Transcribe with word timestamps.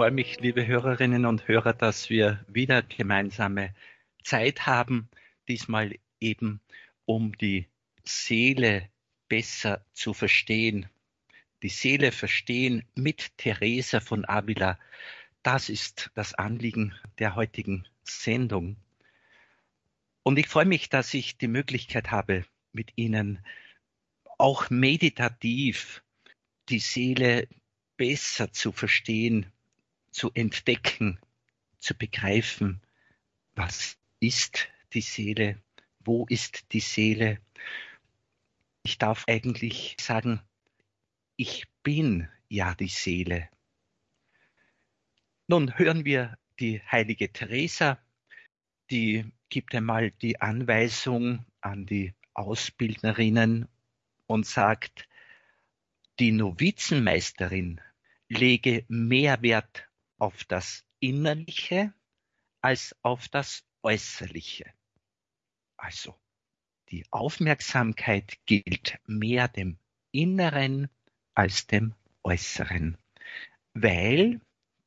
freue 0.00 0.12
mich, 0.12 0.40
liebe 0.40 0.66
Hörerinnen 0.66 1.26
und 1.26 1.46
Hörer, 1.46 1.74
dass 1.74 2.08
wir 2.08 2.42
wieder 2.48 2.80
gemeinsame 2.80 3.74
Zeit 4.24 4.64
haben, 4.64 5.10
diesmal 5.46 5.94
eben 6.20 6.62
um 7.04 7.36
die 7.36 7.68
Seele 8.02 8.88
besser 9.28 9.84
zu 9.92 10.14
verstehen. 10.14 10.88
Die 11.62 11.68
Seele 11.68 12.12
verstehen 12.12 12.82
mit 12.94 13.36
Teresa 13.36 14.00
von 14.00 14.26
Avila. 14.26 14.78
Das 15.42 15.68
ist 15.68 16.10
das 16.14 16.32
Anliegen 16.32 16.94
der 17.18 17.36
heutigen 17.36 17.86
Sendung. 18.02 18.76
Und 20.22 20.38
ich 20.38 20.48
freue 20.48 20.64
mich, 20.64 20.88
dass 20.88 21.12
ich 21.12 21.36
die 21.36 21.46
Möglichkeit 21.46 22.10
habe, 22.10 22.46
mit 22.72 22.90
Ihnen 22.96 23.44
auch 24.38 24.70
meditativ 24.70 26.02
die 26.70 26.78
Seele 26.78 27.48
besser 27.98 28.50
zu 28.50 28.72
verstehen, 28.72 29.52
zu 30.10 30.30
entdecken, 30.34 31.18
zu 31.78 31.94
begreifen, 31.94 32.80
was 33.54 33.98
ist 34.20 34.68
die 34.92 35.00
Seele, 35.00 35.60
wo 36.00 36.26
ist 36.26 36.72
die 36.72 36.80
Seele. 36.80 37.40
Ich 38.82 38.98
darf 38.98 39.24
eigentlich 39.28 39.96
sagen, 40.00 40.40
ich 41.36 41.66
bin 41.82 42.28
ja 42.48 42.74
die 42.74 42.88
Seele. 42.88 43.48
Nun 45.46 45.78
hören 45.78 46.04
wir 46.04 46.38
die 46.58 46.80
heilige 46.82 47.32
Teresa, 47.32 47.98
die 48.90 49.24
gibt 49.48 49.74
einmal 49.74 50.10
die 50.10 50.40
Anweisung 50.40 51.44
an 51.60 51.86
die 51.86 52.14
Ausbildnerinnen 52.34 53.68
und 54.26 54.46
sagt, 54.46 55.08
die 56.18 56.32
Novizenmeisterin 56.32 57.80
lege 58.28 58.84
mehr 58.88 59.42
Wert 59.42 59.89
auf 60.20 60.44
das 60.44 60.84
Innerliche 61.00 61.92
als 62.60 62.94
auf 63.02 63.28
das 63.28 63.64
Äußerliche. 63.82 64.72
Also 65.76 66.14
die 66.90 67.06
Aufmerksamkeit 67.10 68.38
gilt 68.46 68.98
mehr 69.06 69.48
dem 69.48 69.78
Inneren 70.12 70.90
als 71.34 71.66
dem 71.66 71.94
Äußeren, 72.22 72.98
weil 73.72 74.40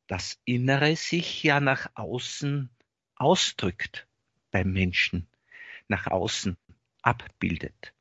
das 0.08 0.40
Innere 0.46 0.96
sich 0.96 1.42
ja 1.44 1.60
nach 1.60 1.90
außen 1.96 2.70
ausdrückt 3.16 4.08
beim 4.52 4.72
Menschen, 4.72 5.28
nach 5.88 6.08
außen 6.08 6.58
abbildet. 7.02 7.94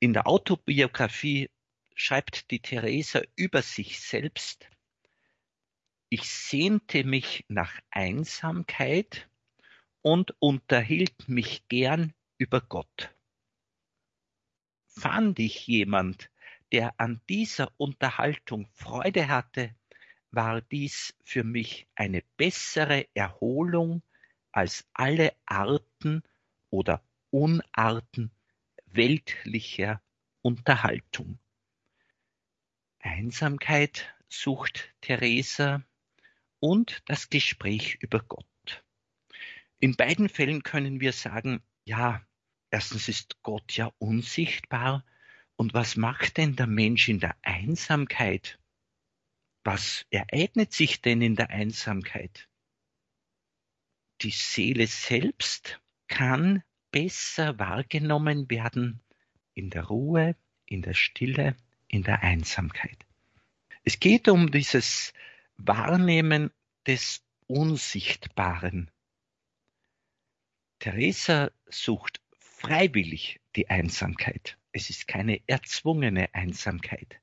In 0.00 0.14
der 0.14 0.26
Autobiografie 0.26 1.48
schreibt 1.94 2.50
die 2.50 2.58
Theresa 2.58 3.20
über 3.36 3.62
sich 3.62 4.00
selbst, 4.00 4.68
ich 6.12 6.28
sehnte 6.28 7.04
mich 7.04 7.46
nach 7.48 7.80
Einsamkeit 7.90 9.30
und 10.02 10.36
unterhielt 10.40 11.26
mich 11.26 11.66
gern 11.68 12.12
über 12.36 12.60
Gott. 12.60 13.16
Fand 14.88 15.38
ich 15.38 15.66
jemand, 15.66 16.30
der 16.70 17.00
an 17.00 17.22
dieser 17.30 17.72
Unterhaltung 17.78 18.68
Freude 18.74 19.28
hatte, 19.28 19.74
war 20.30 20.60
dies 20.60 21.16
für 21.24 21.44
mich 21.44 21.88
eine 21.94 22.22
bessere 22.36 23.06
Erholung 23.14 24.02
als 24.50 24.86
alle 24.92 25.34
Arten 25.46 26.22
oder 26.68 27.02
Unarten 27.30 28.30
weltlicher 28.84 30.02
Unterhaltung. 30.42 31.38
Einsamkeit 32.98 34.14
sucht 34.28 34.92
Theresa 35.00 35.82
und 36.62 37.02
das 37.06 37.28
Gespräch 37.28 37.98
über 38.00 38.20
Gott. 38.20 38.84
In 39.80 39.96
beiden 39.96 40.28
Fällen 40.28 40.62
können 40.62 41.00
wir 41.00 41.12
sagen, 41.12 41.60
ja, 41.84 42.24
erstens 42.70 43.08
ist 43.08 43.42
Gott 43.42 43.72
ja 43.72 43.92
unsichtbar 43.98 45.04
und 45.56 45.74
was 45.74 45.96
macht 45.96 46.36
denn 46.36 46.54
der 46.54 46.68
Mensch 46.68 47.08
in 47.08 47.18
der 47.18 47.36
Einsamkeit? 47.42 48.60
Was 49.64 50.06
ereignet 50.10 50.72
sich 50.72 51.02
denn 51.02 51.20
in 51.20 51.34
der 51.34 51.50
Einsamkeit? 51.50 52.48
Die 54.20 54.30
Seele 54.30 54.86
selbst 54.86 55.80
kann 56.06 56.62
besser 56.92 57.58
wahrgenommen 57.58 58.48
werden 58.48 59.00
in 59.54 59.68
der 59.68 59.86
Ruhe, 59.86 60.36
in 60.64 60.82
der 60.82 60.94
Stille, 60.94 61.56
in 61.88 62.04
der 62.04 62.22
Einsamkeit. 62.22 63.04
Es 63.82 63.98
geht 63.98 64.28
um 64.28 64.52
dieses 64.52 65.12
Wahrnehmen 65.56 66.50
des 66.86 67.22
Unsichtbaren. 67.46 68.90
Theresa 70.78 71.50
sucht 71.68 72.20
freiwillig 72.38 73.40
die 73.54 73.68
Einsamkeit. 73.68 74.58
Es 74.72 74.90
ist 74.90 75.06
keine 75.06 75.40
erzwungene 75.46 76.34
Einsamkeit. 76.34 77.20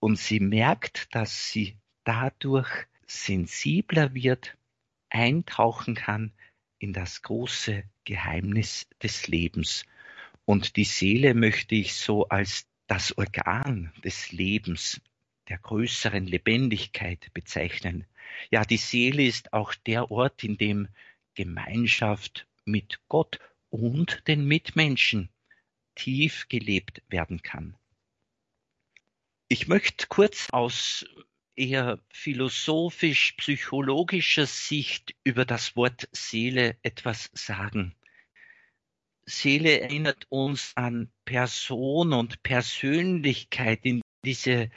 Und 0.00 0.18
sie 0.18 0.40
merkt, 0.40 1.14
dass 1.14 1.50
sie 1.50 1.78
dadurch 2.04 2.86
sensibler 3.06 4.14
wird, 4.14 4.56
eintauchen 5.10 5.94
kann 5.94 6.32
in 6.78 6.92
das 6.92 7.22
große 7.22 7.84
Geheimnis 8.04 8.88
des 9.02 9.28
Lebens. 9.28 9.84
Und 10.44 10.76
die 10.76 10.84
Seele 10.84 11.34
möchte 11.34 11.74
ich 11.74 11.94
so 11.94 12.28
als 12.28 12.66
das 12.86 13.16
Organ 13.18 13.92
des 14.02 14.32
Lebens 14.32 15.00
der 15.50 15.58
größeren 15.58 16.24
Lebendigkeit 16.26 17.30
bezeichnen. 17.34 18.06
Ja, 18.50 18.64
die 18.64 18.78
Seele 18.78 19.24
ist 19.24 19.52
auch 19.52 19.74
der 19.74 20.10
Ort, 20.10 20.42
in 20.44 20.56
dem 20.56 20.88
Gemeinschaft 21.34 22.46
mit 22.64 23.00
Gott 23.08 23.38
und 23.68 24.26
den 24.28 24.46
Mitmenschen 24.46 25.28
tief 25.96 26.46
gelebt 26.48 27.02
werden 27.08 27.42
kann. 27.42 27.76
Ich 29.48 29.68
möchte 29.68 30.06
kurz 30.06 30.48
aus 30.50 31.04
eher 31.56 31.98
philosophisch-psychologischer 32.10 34.46
Sicht 34.46 35.16
über 35.24 35.44
das 35.44 35.74
Wort 35.76 36.08
Seele 36.12 36.76
etwas 36.82 37.30
sagen. 37.34 37.94
Seele 39.26 39.80
erinnert 39.80 40.26
uns 40.28 40.72
an 40.76 41.10
Person 41.24 42.12
und 42.12 42.40
Persönlichkeit 42.42 43.80
in 43.82 44.02
diese 44.24 44.70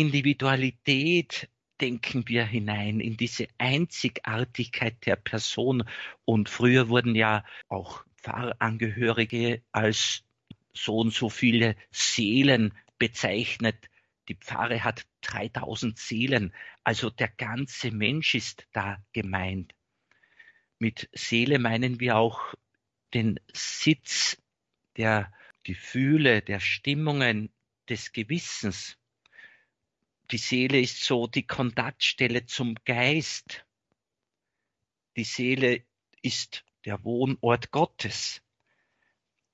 Individualität 0.00 1.48
denken 1.80 2.28
wir 2.28 2.44
hinein, 2.44 3.00
in 3.00 3.16
diese 3.16 3.48
Einzigartigkeit 3.58 5.04
der 5.06 5.16
Person. 5.16 5.84
Und 6.24 6.48
früher 6.48 6.88
wurden 6.88 7.14
ja 7.14 7.44
auch 7.68 8.04
Pfarrangehörige 8.22 9.62
als 9.72 10.24
so 10.72 10.98
und 10.98 11.12
so 11.12 11.28
viele 11.28 11.76
Seelen 11.90 12.74
bezeichnet. 12.98 13.88
Die 14.28 14.34
Pfarre 14.34 14.82
hat 14.84 15.06
3000 15.22 15.98
Seelen, 15.98 16.52
also 16.82 17.10
der 17.10 17.28
ganze 17.28 17.90
Mensch 17.90 18.34
ist 18.34 18.66
da 18.72 18.98
gemeint. 19.12 19.74
Mit 20.78 21.08
Seele 21.12 21.58
meinen 21.58 22.00
wir 22.00 22.16
auch 22.16 22.54
den 23.14 23.40
Sitz 23.52 24.42
der 24.96 25.32
Gefühle, 25.62 26.42
der 26.42 26.60
Stimmungen, 26.60 27.50
des 27.88 28.12
Gewissens. 28.12 28.98
Die 30.32 30.38
Seele 30.38 30.80
ist 30.80 31.04
so 31.04 31.28
die 31.28 31.46
Kontaktstelle 31.46 32.46
zum 32.46 32.74
Geist. 32.84 33.64
Die 35.16 35.24
Seele 35.24 35.84
ist 36.20 36.64
der 36.84 37.04
Wohnort 37.04 37.70
Gottes. 37.70 38.42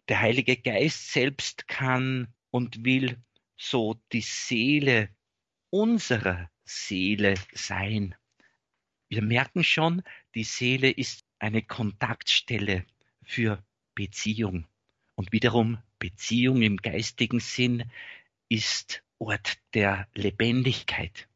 Der 0.09 0.21
Heilige 0.21 0.57
Geist 0.57 1.13
selbst 1.13 1.69
kann 1.69 2.33
und 2.51 2.85
will 2.85 3.23
so 3.57 4.01
die 4.13 4.23
Seele 4.23 5.15
unserer 5.69 6.51
Seele 6.65 7.35
sein. 7.53 8.15
Wir 9.09 9.23
merken 9.23 9.65
schon, 9.65 10.03
die 10.35 10.45
Seele 10.45 10.91
ist 10.91 11.27
eine 11.39 11.63
Kontaktstelle 11.63 12.87
für 13.23 13.63
Beziehung. 13.95 14.67
Und 15.17 15.33
wiederum 15.33 15.83
Beziehung 15.99 16.63
im 16.63 16.79
geistigen 16.79 17.41
Sinn 17.41 17.91
ist 18.49 19.05
Ort 19.25 19.59
der 19.73 20.09
Lebendigkeit. 20.15 21.29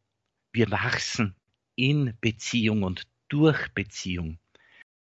Wir 0.50 0.72
wachsen 0.72 1.36
in 1.76 2.18
Beziehung 2.20 2.82
und 2.82 3.06
durch 3.28 3.68
Beziehung. 3.74 4.40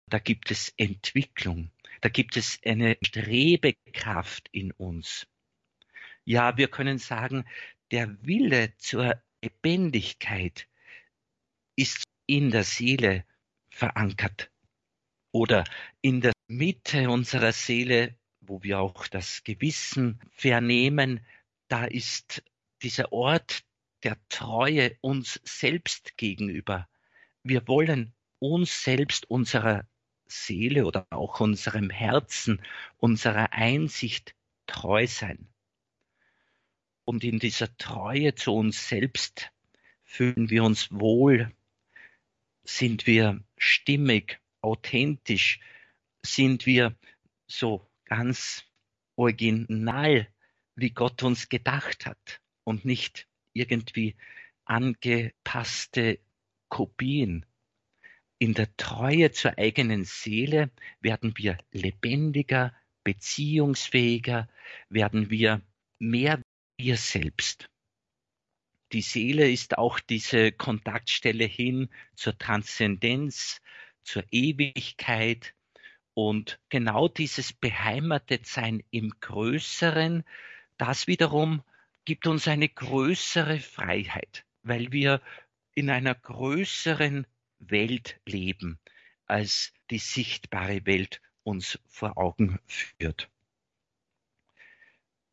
Da 0.10 0.18
gibt 0.18 0.50
es 0.50 0.74
Entwicklung, 0.78 1.70
da 2.02 2.10
gibt 2.10 2.38
es 2.38 2.60
eine 2.66 2.98
Strebekraft 3.04 4.50
in 4.52 4.72
uns. 4.72 5.28
Ja, 6.26 6.58
wir 6.58 6.70
können 6.70 6.98
sagen, 6.98 7.46
der 7.92 8.18
Wille 8.26 8.76
zur 8.78 9.22
Lebendigkeit 9.44 10.68
ist 11.76 12.04
in 12.26 12.50
der 12.50 12.64
Seele 12.64 13.26
verankert 13.70 14.50
oder 15.32 15.66
in 16.02 16.20
der 16.20 16.34
Mitte 16.48 17.12
unserer 17.12 17.52
Seele, 17.52 18.16
wo 18.40 18.64
wir 18.64 18.80
auch 18.80 19.06
das 19.06 19.44
Gewissen 19.44 20.20
vernehmen, 20.32 21.24
da 21.68 21.86
ist 21.86 22.44
dieser 22.84 23.12
Ort 23.14 23.64
der 24.04 24.18
Treue 24.30 24.98
uns 25.02 25.40
selbst 25.44 26.18
gegenüber. 26.18 26.88
Wir 27.44 27.68
wollen 27.68 28.14
uns 28.40 28.84
selbst, 28.84 29.30
unserer 29.30 29.88
Seele 30.26 30.86
oder 30.86 31.06
auch 31.12 31.40
unserem 31.40 31.90
Herzen, 31.90 32.62
unserer 32.98 33.54
Einsicht 33.54 34.36
treu 34.66 35.06
sein. 35.06 35.48
Und 37.06 37.24
in 37.24 37.40
dieser 37.40 37.76
Treue 37.78 38.36
zu 38.36 38.54
uns 38.54 38.88
selbst 38.88 39.52
fühlen 40.04 40.50
wir 40.50 40.64
uns 40.64 40.92
wohl, 40.92 41.52
sind 42.64 43.06
wir 43.06 43.44
stimmig, 43.58 44.40
authentisch, 44.62 45.60
sind 46.24 46.66
wir 46.66 46.96
so 47.48 47.88
ganz 48.06 48.64
original, 49.16 50.28
wie 50.76 50.92
Gott 50.92 51.24
uns 51.24 51.50
gedacht 51.50 52.06
hat 52.06 52.42
und 52.64 52.86
nicht 52.86 53.28
irgendwie 53.54 54.16
angepasste 54.66 56.20
Kopien. 56.70 57.46
In 58.40 58.54
der 58.54 58.76
Treue 58.78 59.32
zur 59.32 59.58
eigenen 59.58 60.04
Seele 60.04 60.72
werden 61.00 61.38
wir 61.38 61.58
lebendiger, 61.72 62.74
beziehungsfähiger, 63.04 64.50
werden 64.90 65.30
wir 65.30 65.62
mehr 66.00 66.42
wir 66.78 66.98
selbst. 66.98 67.70
Die 68.94 69.02
Seele 69.02 69.50
ist 69.50 69.78
auch 69.78 70.00
diese 70.00 70.52
Kontaktstelle 70.52 71.46
hin 71.46 71.90
zur 72.16 72.38
Transzendenz, 72.38 73.62
zur 74.04 74.24
Ewigkeit 74.32 75.54
und 76.14 76.60
genau 76.70 77.08
dieses 77.08 77.54
Beheimatetsein 77.54 78.84
im 78.92 79.14
Größeren, 79.20 80.24
das 80.78 81.08
wiederum 81.08 81.64
gibt 82.06 82.28
uns 82.28 82.48
eine 82.48 82.70
größere 82.70 83.60
Freiheit, 83.60 84.46
weil 84.64 84.92
wir 84.92 85.22
in 85.74 85.90
einer 85.90 86.16
größeren 86.16 87.28
Welt 87.60 88.20
leben, 88.26 88.80
als 89.26 89.74
die 89.90 90.00
sichtbare 90.00 90.86
Welt 90.86 91.22
uns 91.44 91.80
vor 91.88 92.18
Augen 92.18 92.60
führt. 92.68 93.30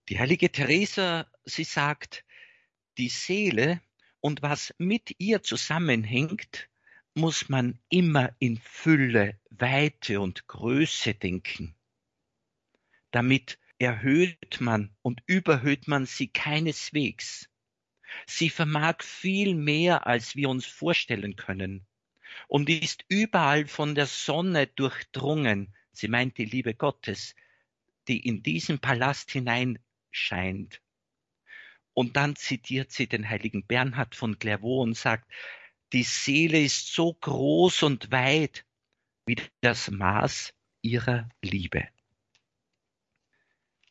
Die 0.09 0.19
heilige 0.19 0.51
Teresa, 0.51 1.31
sie 1.45 1.65
sagt, 1.65 2.25
die 2.97 3.09
Seele 3.09 3.81
und 4.21 4.43
was 4.43 4.75
mit 4.79 5.15
ihr 5.19 5.43
zusammenhängt, 5.43 6.69
muss 7.15 7.49
man 7.49 7.79
immer 7.89 8.35
in 8.39 8.59
Fülle, 8.59 9.39
Weite 9.51 10.21
und 10.21 10.47
Größe 10.47 11.15
denken. 11.15 11.75
Damit 13.11 13.59
erhöht 13.79 14.61
man 14.61 14.95
und 15.03 15.23
überhöht 15.27 15.89
man 15.89 16.07
sie 16.07 16.29
keineswegs. 16.29 17.49
Sie 18.27 18.51
vermag 18.51 19.03
viel 19.03 19.55
mehr, 19.55 20.07
als 20.07 20.35
wir 20.35 20.49
uns 20.49 20.67
vorstellen 20.67 21.37
können 21.37 21.87
und 22.47 22.69
ist 22.69 23.05
überall 23.09 23.67
von 23.67 23.95
der 23.95 24.07
Sonne 24.07 24.67
durchdrungen. 24.67 25.75
Sie 25.93 26.09
meint 26.09 26.39
die 26.39 26.45
Liebe 26.45 26.75
Gottes, 26.75 27.35
die 28.07 28.27
in 28.27 28.43
diesen 28.43 28.79
Palast 28.79 29.31
hinein 29.31 29.79
scheint. 30.11 30.81
Und 31.95 32.17
dann 32.17 32.37
zitiert 32.37 32.93
sie 32.93 33.09
den 33.09 33.29
heiligen 33.29 33.67
Bernhard 33.67 34.15
von 34.15 34.39
Clairvaux 34.39 34.83
und 34.83 34.97
sagt, 34.97 35.31
die 35.93 36.05
Seele 36.05 36.61
ist 36.61 36.95
so 36.95 37.15
groß 37.15 37.83
und 37.83 38.13
weit 38.13 38.65
wie 39.27 39.37
das 39.61 39.91
Maß 39.91 40.55
ihrer 40.83 41.29
Liebe. 41.43 41.89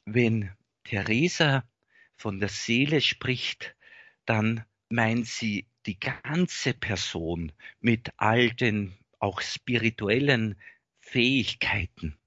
Wenn 0.10 0.56
Theresa 0.86 1.68
von 2.16 2.40
der 2.40 2.48
Seele 2.48 3.02
spricht, 3.02 3.76
dann 4.24 4.64
meint 4.88 5.28
sie 5.28 5.68
die 5.86 6.00
ganze 6.00 6.74
Person 6.74 7.52
mit 7.82 8.12
all 8.16 8.52
den 8.52 8.98
auch 9.20 9.42
spirituellen 9.42 10.56
Fähigkeiten. 11.02 12.18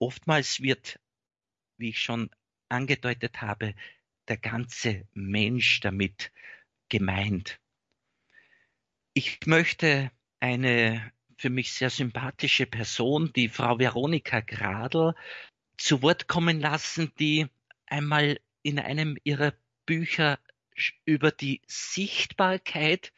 Oftmals 0.00 0.62
wird, 0.62 0.98
wie 1.76 1.90
ich 1.90 2.00
schon 2.00 2.28
angedeutet 2.68 3.40
habe, 3.40 3.76
der 4.26 4.38
ganze 4.38 5.06
Mensch 5.12 5.78
damit 5.78 6.32
gemeint. 6.88 7.60
Ich 9.12 9.38
möchte 9.46 10.10
eine 10.40 11.12
für 11.36 11.50
mich 11.50 11.72
sehr 11.72 11.90
sympathische 11.90 12.66
Person, 12.66 13.32
die 13.32 13.48
Frau 13.48 13.78
Veronika 13.78 14.40
Gradl, 14.40 15.14
zu 15.76 16.02
Wort 16.02 16.28
kommen 16.28 16.60
lassen, 16.60 17.12
die 17.18 17.46
einmal 17.86 18.40
in 18.62 18.78
einem 18.78 19.16
ihrer 19.24 19.52
Bücher 19.86 20.38
über 21.04 21.30
die 21.30 21.60
Sichtbarkeit 21.66 23.12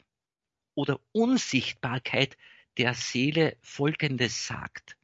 oder 0.75 1.00
Unsichtbarkeit 1.12 2.37
der 2.76 2.94
Seele 2.94 3.56
Folgendes 3.62 4.47
sagt. 4.47 4.97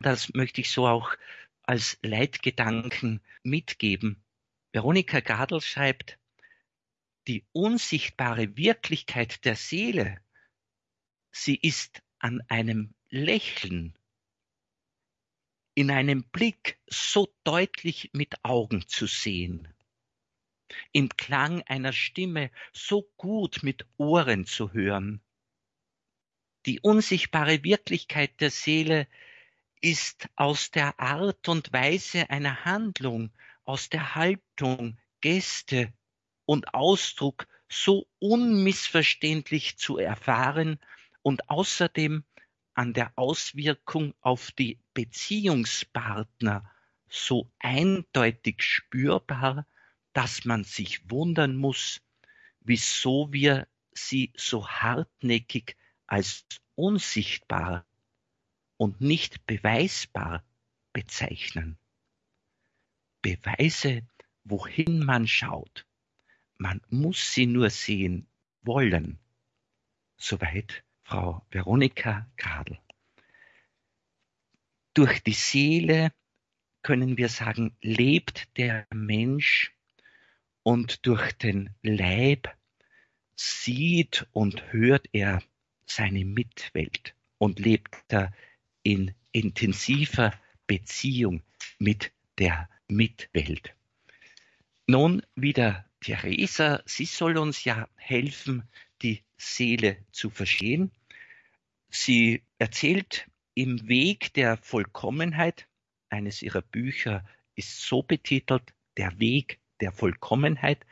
Das 0.00 0.32
möchte 0.34 0.60
ich 0.60 0.70
so 0.70 0.86
auch 0.86 1.14
als 1.62 1.98
Leitgedanken 2.02 3.20
mitgeben. 3.42 4.22
Veronika 4.72 5.20
Gadel 5.20 5.60
schreibt, 5.60 6.18
die 7.26 7.44
unsichtbare 7.52 8.56
Wirklichkeit 8.56 9.44
der 9.44 9.56
Seele, 9.56 10.20
sie 11.30 11.56
ist 11.56 12.02
an 12.18 12.42
einem 12.48 12.94
Lächeln, 13.08 13.96
in 15.74 15.90
einem 15.90 16.24
Blick 16.24 16.78
so 16.86 17.34
deutlich 17.42 18.10
mit 18.12 18.44
Augen 18.44 18.86
zu 18.86 19.06
sehen, 19.06 19.68
im 20.92 21.08
Klang 21.08 21.62
einer 21.62 21.92
Stimme 21.92 22.50
so 22.72 23.10
gut 23.16 23.62
mit 23.62 23.86
Ohren 23.96 24.46
zu 24.46 24.72
hören. 24.72 25.20
Die 26.66 26.80
unsichtbare 26.80 27.62
Wirklichkeit 27.64 28.40
der 28.40 28.50
Seele 28.50 29.06
ist 29.80 30.28
aus 30.36 30.70
der 30.70 30.98
Art 30.98 31.48
und 31.48 31.72
Weise 31.72 32.30
einer 32.30 32.64
Handlung, 32.64 33.30
aus 33.64 33.90
der 33.90 34.14
Haltung, 34.14 34.98
Geste 35.20 35.92
und 36.46 36.72
Ausdruck 36.72 37.46
so 37.68 38.06
unmissverständlich 38.18 39.76
zu 39.76 39.98
erfahren 39.98 40.78
und 41.22 41.50
außerdem 41.50 42.24
an 42.74 42.92
der 42.92 43.12
Auswirkung 43.16 44.14
auf 44.20 44.50
die 44.52 44.78
Beziehungspartner 44.94 46.70
so 47.08 47.50
eindeutig 47.58 48.62
spürbar, 48.62 49.66
dass 50.12 50.44
man 50.44 50.64
sich 50.64 51.10
wundern 51.10 51.56
muss, 51.56 52.00
wieso 52.60 53.32
wir 53.32 53.68
sie 53.92 54.32
so 54.36 54.68
hartnäckig 54.68 55.76
als 56.06 56.44
unsichtbar 56.74 57.86
und 58.76 59.00
nicht 59.00 59.46
beweisbar 59.46 60.44
bezeichnen. 60.92 61.78
Beweise, 63.22 64.02
wohin 64.44 65.04
man 65.04 65.26
schaut. 65.26 65.86
Man 66.58 66.80
muss 66.88 67.32
sie 67.32 67.46
nur 67.46 67.70
sehen 67.70 68.26
wollen. 68.62 69.18
Soweit 70.16 70.84
Frau 71.04 71.44
Veronika 71.50 72.26
Gradl. 72.36 72.78
Durch 74.94 75.22
die 75.22 75.34
Seele 75.34 76.12
können 76.82 77.16
wir 77.18 77.28
sagen, 77.28 77.76
lebt 77.82 78.56
der 78.56 78.86
Mensch 78.92 79.72
und 80.62 81.06
durch 81.06 81.32
den 81.32 81.70
Leib 81.82 82.48
sieht 83.36 84.26
und 84.32 84.72
hört 84.72 85.06
er 85.12 85.42
seine 85.86 86.24
Mitwelt 86.24 87.14
und 87.38 87.58
lebt 87.58 87.96
er 88.08 88.32
in 88.82 89.14
intensiver 89.32 90.32
Beziehung 90.66 91.42
mit 91.78 92.12
der 92.38 92.68
Mitwelt. 92.88 93.74
Nun 94.86 95.22
wieder 95.34 95.84
Theresa, 96.00 96.82
sie 96.86 97.06
soll 97.06 97.38
uns 97.38 97.64
ja 97.64 97.88
helfen, 97.96 98.62
die 99.04 99.22
Seele 99.36 100.04
zu 100.10 100.30
verstehen. 100.30 100.90
Sie 101.88 102.42
erzählt 102.58 103.30
im 103.54 103.86
Weg 103.86 104.34
der 104.34 104.56
Vollkommenheit, 104.56 105.68
eines 106.08 106.42
ihrer 106.42 106.62
Bücher 106.62 107.24
ist 107.54 107.82
so 107.82 108.02
betitelt, 108.02 108.74
der 108.96 109.20
Weg 109.20 109.60
der 109.80 109.92
Vollkommenheit, 109.92 110.84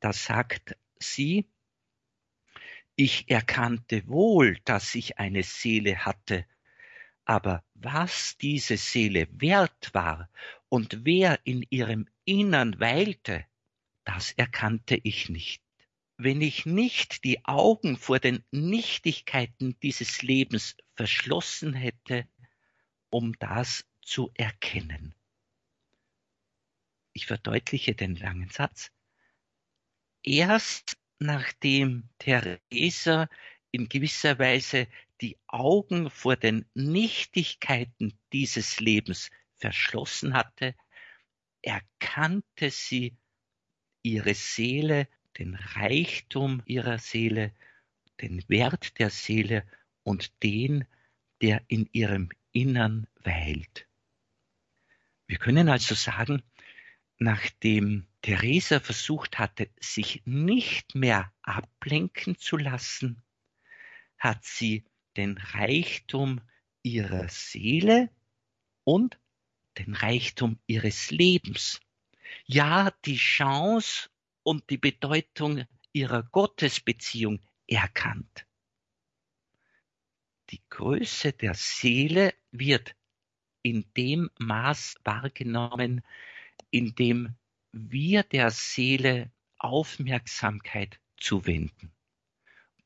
da 0.00 0.12
sagt 0.12 0.76
sie, 0.98 1.46
ich 2.96 3.30
erkannte 3.30 4.08
wohl, 4.08 4.58
dass 4.64 4.96
ich 4.96 5.18
eine 5.18 5.44
Seele 5.44 6.04
hatte 6.04 6.44
aber 7.28 7.62
was 7.74 8.38
diese 8.38 8.78
Seele 8.78 9.28
wert 9.32 9.90
war 9.92 10.30
und 10.70 11.04
wer 11.04 11.38
in 11.44 11.62
ihrem 11.68 12.08
Innern 12.24 12.80
weilte, 12.80 13.44
das 14.04 14.32
erkannte 14.32 14.98
ich 15.02 15.28
nicht. 15.28 15.62
Wenn 16.20 16.42
ich 16.42 16.66
nicht 16.66 17.22
die 17.22 17.44
Augen 17.44 17.96
vor 17.96 18.18
den 18.18 18.44
Nichtigkeiten 18.50 19.78
dieses 19.80 20.20
Lebens 20.22 20.76
verschlossen 20.94 21.74
hätte, 21.74 22.28
um 23.08 23.38
das 23.38 23.86
zu 24.02 24.32
erkennen. 24.34 25.14
Ich 27.12 27.26
verdeutliche 27.26 27.94
den 27.94 28.16
langen 28.16 28.50
Satz. 28.50 28.90
Erst 30.24 30.98
nachdem 31.20 32.08
Theresa 32.18 33.28
in 33.70 33.88
gewisser 33.88 34.40
Weise 34.40 34.88
die 35.20 35.38
Augen 35.46 36.10
vor 36.10 36.36
den 36.36 36.64
Nichtigkeiten 36.74 38.18
dieses 38.32 38.80
Lebens 38.80 39.30
verschlossen 39.54 40.34
hatte, 40.34 40.74
erkannte 41.62 42.70
sie 42.70 43.16
ihre 44.02 44.34
Seele, 44.34 45.08
den 45.38 45.54
Reichtum 45.54 46.62
ihrer 46.66 46.98
Seele, 46.98 47.52
den 48.20 48.42
Wert 48.48 48.98
der 48.98 49.10
Seele 49.10 49.64
und 50.02 50.42
den, 50.42 50.84
der 51.40 51.62
in 51.68 51.88
ihrem 51.92 52.30
Innern 52.52 53.06
weilt. 53.22 53.86
Wir 55.26 55.38
können 55.38 55.68
also 55.68 55.94
sagen, 55.94 56.42
nachdem 57.18 58.06
Theresa 58.22 58.80
versucht 58.80 59.38
hatte, 59.38 59.68
sich 59.78 60.22
nicht 60.24 60.94
mehr 60.94 61.32
ablenken 61.42 62.36
zu 62.38 62.56
lassen, 62.56 63.22
hat 64.18 64.44
sie 64.44 64.84
den 65.16 65.36
Reichtum 65.38 66.40
ihrer 66.82 67.28
Seele 67.28 68.10
und 68.84 69.18
den 69.78 69.94
Reichtum 69.94 70.58
ihres 70.66 71.10
Lebens, 71.10 71.80
ja 72.46 72.90
die 73.04 73.16
Chance 73.16 74.08
und 74.48 74.70
die 74.70 74.78
Bedeutung 74.78 75.66
ihrer 75.92 76.22
Gottesbeziehung 76.22 77.38
erkannt. 77.66 78.46
Die 80.48 80.62
Größe 80.70 81.34
der 81.34 81.52
Seele 81.52 82.32
wird 82.50 82.96
in 83.60 83.84
dem 83.94 84.30
Maß 84.38 84.94
wahrgenommen, 85.04 86.00
in 86.70 86.94
dem 86.94 87.36
wir 87.72 88.22
der 88.22 88.50
Seele 88.50 89.30
Aufmerksamkeit 89.58 90.98
zuwenden. 91.18 91.92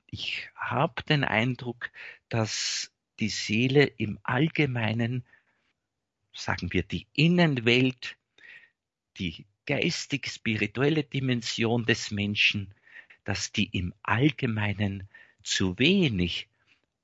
Ich 0.07 0.50
habe 0.57 1.04
den 1.04 1.23
Eindruck, 1.23 1.92
dass 2.28 2.90
die 3.21 3.28
Seele 3.28 3.85
im 3.85 4.19
Allgemeinen, 4.25 5.25
sagen 6.33 6.73
wir 6.73 6.83
die 6.83 7.07
Innenwelt, 7.12 8.16
die 9.19 9.47
geistig-spirituelle 9.66 11.04
Dimension 11.04 11.87
des 11.87 12.11
Menschen, 12.11 12.75
dass 13.25 13.52
die 13.52 13.66
im 13.66 13.95
Allgemeinen 14.02 15.09
zu 15.42 15.78
wenig 15.78 16.49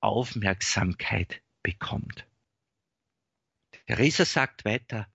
Aufmerksamkeit 0.00 1.40
bekommt. 1.62 2.26
Theresa 3.86 4.24
sagt 4.24 4.64
weiter, 4.64 5.08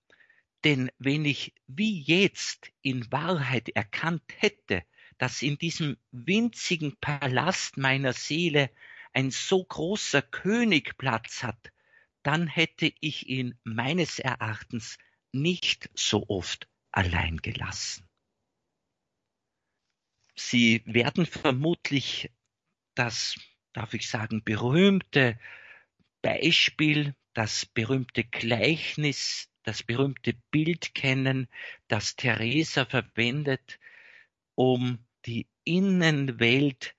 denn 0.64 0.90
wenn 0.98 1.26
ich 1.26 1.54
wie 1.68 2.02
jetzt 2.02 2.72
in 2.82 3.12
Wahrheit 3.12 3.70
erkannt 3.70 4.24
hätte, 4.38 4.84
dass 5.18 5.42
in 5.42 5.58
diesem 5.58 5.98
winzigen 6.12 6.96
Palast 6.98 7.78
meiner 7.78 8.14
Seele 8.14 8.70
ein 9.14 9.32
so 9.32 9.64
großer 9.64 10.22
König 10.22 10.98
Platz 10.98 11.44
hat, 11.44 11.72
dann 12.24 12.48
hätte 12.48 12.92
ich 13.00 13.28
ihn 13.28 13.58
meines 13.64 14.20
Erachtens 14.20 14.98
nicht 15.34 15.90
so 15.94 16.26
oft 16.30 16.68
allein 16.94 17.38
gelassen. 17.38 18.08
Sie 20.36 20.82
werden 20.86 21.26
vermutlich 21.26 22.32
das, 22.96 23.36
darf 23.74 23.94
ich 23.94 24.10
sagen, 24.10 24.44
berühmte 24.44 25.40
Beispiel, 26.22 27.16
das 27.34 27.66
berühmte 27.66 28.24
Gleichnis, 28.24 29.50
das 29.64 29.84
berühmte 29.84 30.34
Bild 30.52 30.94
kennen, 30.94 31.48
das 31.88 32.16
Theresa 32.16 32.86
verwendet, 32.86 33.80
um 34.56 35.06
die 35.26 35.48
Innenwelt 35.64 36.96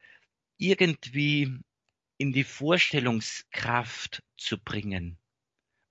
irgendwie 0.57 1.61
in 2.19 2.33
die 2.33 2.45
Vorstellungskraft 2.45 4.23
zu 4.37 4.59
bringen. 4.59 5.19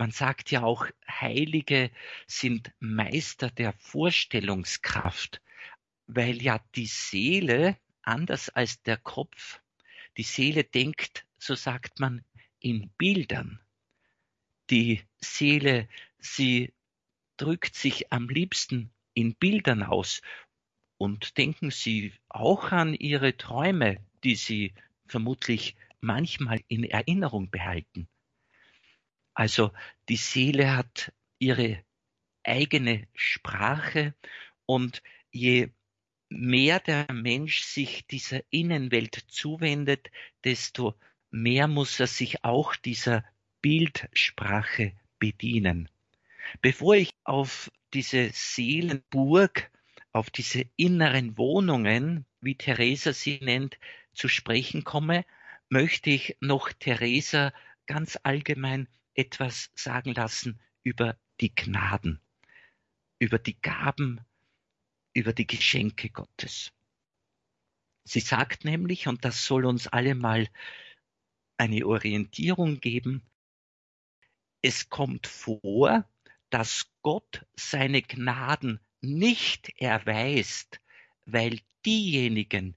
Man 0.03 0.11
sagt 0.11 0.51
ja 0.51 0.63
auch, 0.63 0.85
Heilige 1.09 1.89
sind 2.27 2.73
Meister 2.81 3.49
der 3.49 3.71
Vorstellungskraft 3.71 5.41
weil 6.07 6.41
ja 6.41 6.59
die 6.75 6.87
Seele, 6.87 7.77
anders 8.01 8.49
als 8.49 8.83
der 8.83 8.97
Kopf, 8.97 9.61
die 10.17 10.23
Seele 10.23 10.65
denkt, 10.65 11.25
so 11.37 11.55
sagt 11.55 12.01
man, 12.01 12.25
in 12.59 12.89
Bildern. 12.97 13.61
Die 14.69 15.03
Seele, 15.21 15.87
sie 16.19 16.73
drückt 17.37 17.75
sich 17.75 18.11
am 18.11 18.27
liebsten 18.27 18.91
in 19.13 19.35
Bildern 19.35 19.83
aus. 19.83 20.21
Und 20.97 21.37
denken 21.37 21.71
Sie 21.71 22.11
auch 22.27 22.73
an 22.73 22.93
Ihre 22.93 23.37
Träume, 23.37 24.05
die 24.25 24.35
Sie 24.35 24.73
vermutlich 25.07 25.77
manchmal 26.01 26.61
in 26.67 26.83
Erinnerung 26.83 27.49
behalten. 27.49 28.09
Also 29.33 29.71
die 30.09 30.15
Seele 30.15 30.75
hat 30.75 31.11
ihre 31.39 31.83
eigene 32.43 33.07
Sprache 33.15 34.13
und 34.65 35.01
je 35.31 35.69
mehr 36.29 36.79
der 36.79 37.11
Mensch 37.11 37.61
sich 37.61 38.05
dieser 38.07 38.41
Innenwelt 38.49 39.23
zuwendet, 39.27 40.11
desto 40.43 40.95
mehr 41.31 41.67
muss 41.67 41.99
er 41.99 42.07
sich 42.07 42.43
auch 42.43 42.75
dieser 42.75 43.23
Bildsprache 43.61 44.93
bedienen. 45.19 45.89
Bevor 46.61 46.95
ich 46.95 47.11
auf 47.23 47.71
diese 47.93 48.29
Seelenburg, 48.33 49.71
auf 50.11 50.29
diese 50.29 50.65
inneren 50.75 51.37
Wohnungen, 51.37 52.25
wie 52.41 52.55
Theresa 52.55 53.13
sie 53.13 53.39
nennt, 53.41 53.79
zu 54.13 54.27
sprechen 54.27 54.83
komme, 54.83 55.25
möchte 55.69 56.09
ich 56.09 56.37
noch 56.39 56.71
Theresa 56.73 57.53
ganz 57.87 58.19
allgemein 58.21 58.87
etwas 59.13 59.71
sagen 59.75 60.13
lassen 60.13 60.59
über 60.83 61.17
die 61.39 61.53
Gnaden, 61.53 62.19
über 63.19 63.39
die 63.39 63.59
Gaben 63.61 64.19
über 65.13 65.33
die 65.33 65.47
Geschenke 65.47 66.09
Gottes. 66.09 66.71
Sie 68.03 68.19
sagt 68.19 68.65
nämlich, 68.65 69.07
und 69.07 69.23
das 69.23 69.45
soll 69.45 69.65
uns 69.65 69.87
alle 69.87 70.15
mal 70.15 70.49
eine 71.57 71.85
Orientierung 71.85 72.79
geben, 72.79 73.21
es 74.61 74.89
kommt 74.89 75.27
vor, 75.27 76.09
dass 76.49 76.89
Gott 77.01 77.45
seine 77.55 78.01
Gnaden 78.01 78.79
nicht 79.01 79.69
erweist, 79.79 80.81
weil 81.25 81.59
diejenigen, 81.85 82.75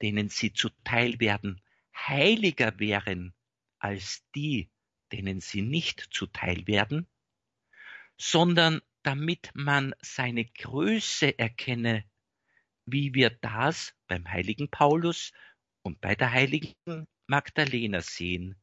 denen 0.00 0.28
sie 0.28 0.52
zuteil 0.52 1.20
werden, 1.20 1.60
heiliger 1.94 2.78
wären 2.78 3.34
als 3.78 4.22
die, 4.34 4.68
denen 5.12 5.40
sie 5.40 5.62
nicht 5.62 6.08
zuteil 6.10 6.66
werden, 6.66 7.06
sondern 8.16 8.80
damit 9.02 9.50
man 9.54 9.94
seine 10.00 10.44
Größe 10.44 11.38
erkenne, 11.38 12.04
wie 12.86 13.14
wir 13.14 13.30
das 13.30 13.94
beim 14.06 14.28
heiligen 14.28 14.68
Paulus 14.68 15.32
und 15.82 16.00
bei 16.00 16.14
der 16.14 16.32
heiligen 16.32 17.06
Magdalena 17.26 18.00
sehen 18.00 18.56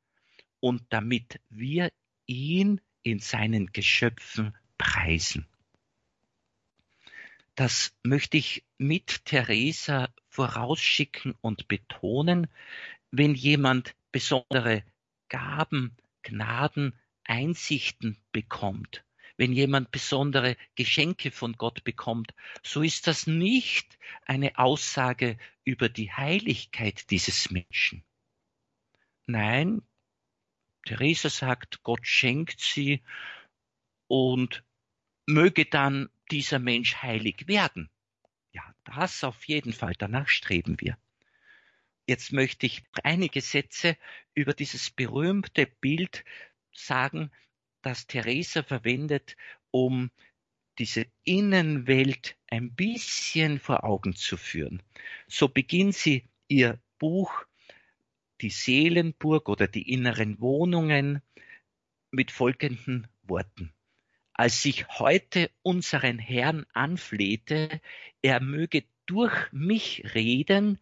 und 0.60 0.84
damit 0.90 1.42
wir 1.50 1.92
ihn 2.26 2.82
in 3.04 3.20
seinen 3.20 3.72
Geschöpfen 3.72 4.56
preisen. 4.78 5.48
Das 7.56 7.94
möchte 8.04 8.38
ich 8.38 8.64
mit 8.78 9.26
Theresa 9.26 10.10
vorausschicken 10.30 11.36
und 11.42 11.68
betonen, 11.68 12.48
wenn 13.12 13.36
jemand 13.36 13.96
besondere 14.12 14.84
Gaben, 15.28 15.98
Gnaden, 16.24 16.98
Einsichten 17.24 18.18
bekommt, 18.32 19.06
wenn 19.38 19.54
jemand 19.54 19.92
besondere 19.92 20.58
Geschenke 20.76 21.32
von 21.32 21.54
Gott 21.54 21.84
bekommt, 21.84 22.34
so 22.64 22.82
ist 22.82 23.08
das 23.08 23.28
nicht 23.28 23.98
eine 24.26 24.58
Aussage 24.58 25.38
über 25.64 25.90
die 25.90 26.12
Heiligkeit 26.12 27.10
dieses 27.12 27.52
Menschen. 27.52 28.04
Nein, 29.28 29.84
Theresa 30.86 31.30
sagt, 31.30 31.84
Gott 31.84 32.08
schenkt 32.08 32.60
sie 32.60 33.04
und 34.08 34.64
möge 35.28 35.66
dann 35.66 36.10
dieser 36.32 36.58
Mensch 36.58 36.96
heilig 36.96 37.48
werden. 37.48 37.90
Ja, 38.52 38.64
das 38.84 39.24
auf 39.24 39.44
jeden 39.46 39.72
Fall, 39.72 39.94
danach 39.98 40.28
streben 40.28 40.80
wir. 40.80 40.98
Jetzt 42.10 42.34
möchte 42.34 42.66
ich 42.66 42.82
einige 43.04 43.40
Sätze 43.40 43.96
über 44.34 44.54
dieses 44.56 44.90
berühmte 44.90 45.68
Bild 45.68 46.26
sagen, 46.74 47.30
das 47.84 48.08
Theresa 48.08 48.64
verwendet, 48.64 49.38
um 49.70 50.10
diese 50.80 51.06
Innenwelt 51.24 52.36
ein 52.48 52.74
bisschen 52.74 53.60
vor 53.60 53.84
Augen 53.84 54.16
zu 54.16 54.38
führen. 54.38 54.82
So 55.28 55.50
beginnt 55.50 55.94
sie 55.94 56.24
ihr 56.48 56.80
Buch 56.98 57.46
Die 58.42 58.50
Seelenburg 58.50 59.48
oder 59.48 59.68
die 59.68 59.94
inneren 59.94 60.40
Wohnungen 60.40 61.22
mit 62.10 62.32
folgenden 62.32 63.08
Worten. 63.22 63.72
Als 64.34 64.66
ich 64.66 64.88
heute 64.88 65.52
unseren 65.62 66.18
Herrn 66.18 66.66
anflehte, 66.74 67.80
er 68.24 68.40
möge 68.40 68.86
durch 69.06 69.52
mich 69.52 70.16
reden, 70.16 70.80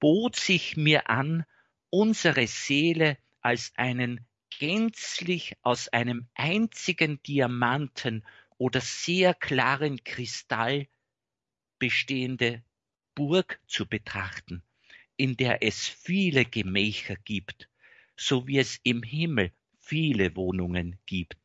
bot 0.00 0.36
sich 0.36 0.76
mir 0.76 1.08
an, 1.10 1.44
unsere 1.90 2.46
Seele 2.46 3.18
als 3.40 3.72
einen 3.76 4.26
gänzlich 4.58 5.56
aus 5.62 5.88
einem 5.88 6.28
einzigen 6.34 7.22
Diamanten 7.22 8.24
oder 8.58 8.80
sehr 8.80 9.34
klaren 9.34 10.02
Kristall 10.04 10.88
bestehende 11.78 12.62
Burg 13.14 13.60
zu 13.66 13.86
betrachten, 13.86 14.62
in 15.16 15.36
der 15.36 15.62
es 15.62 15.86
viele 15.86 16.44
Gemächer 16.44 17.16
gibt, 17.16 17.68
so 18.16 18.46
wie 18.46 18.58
es 18.58 18.80
im 18.82 19.02
Himmel 19.02 19.52
viele 19.78 20.36
Wohnungen 20.36 20.98
gibt. 21.06 21.39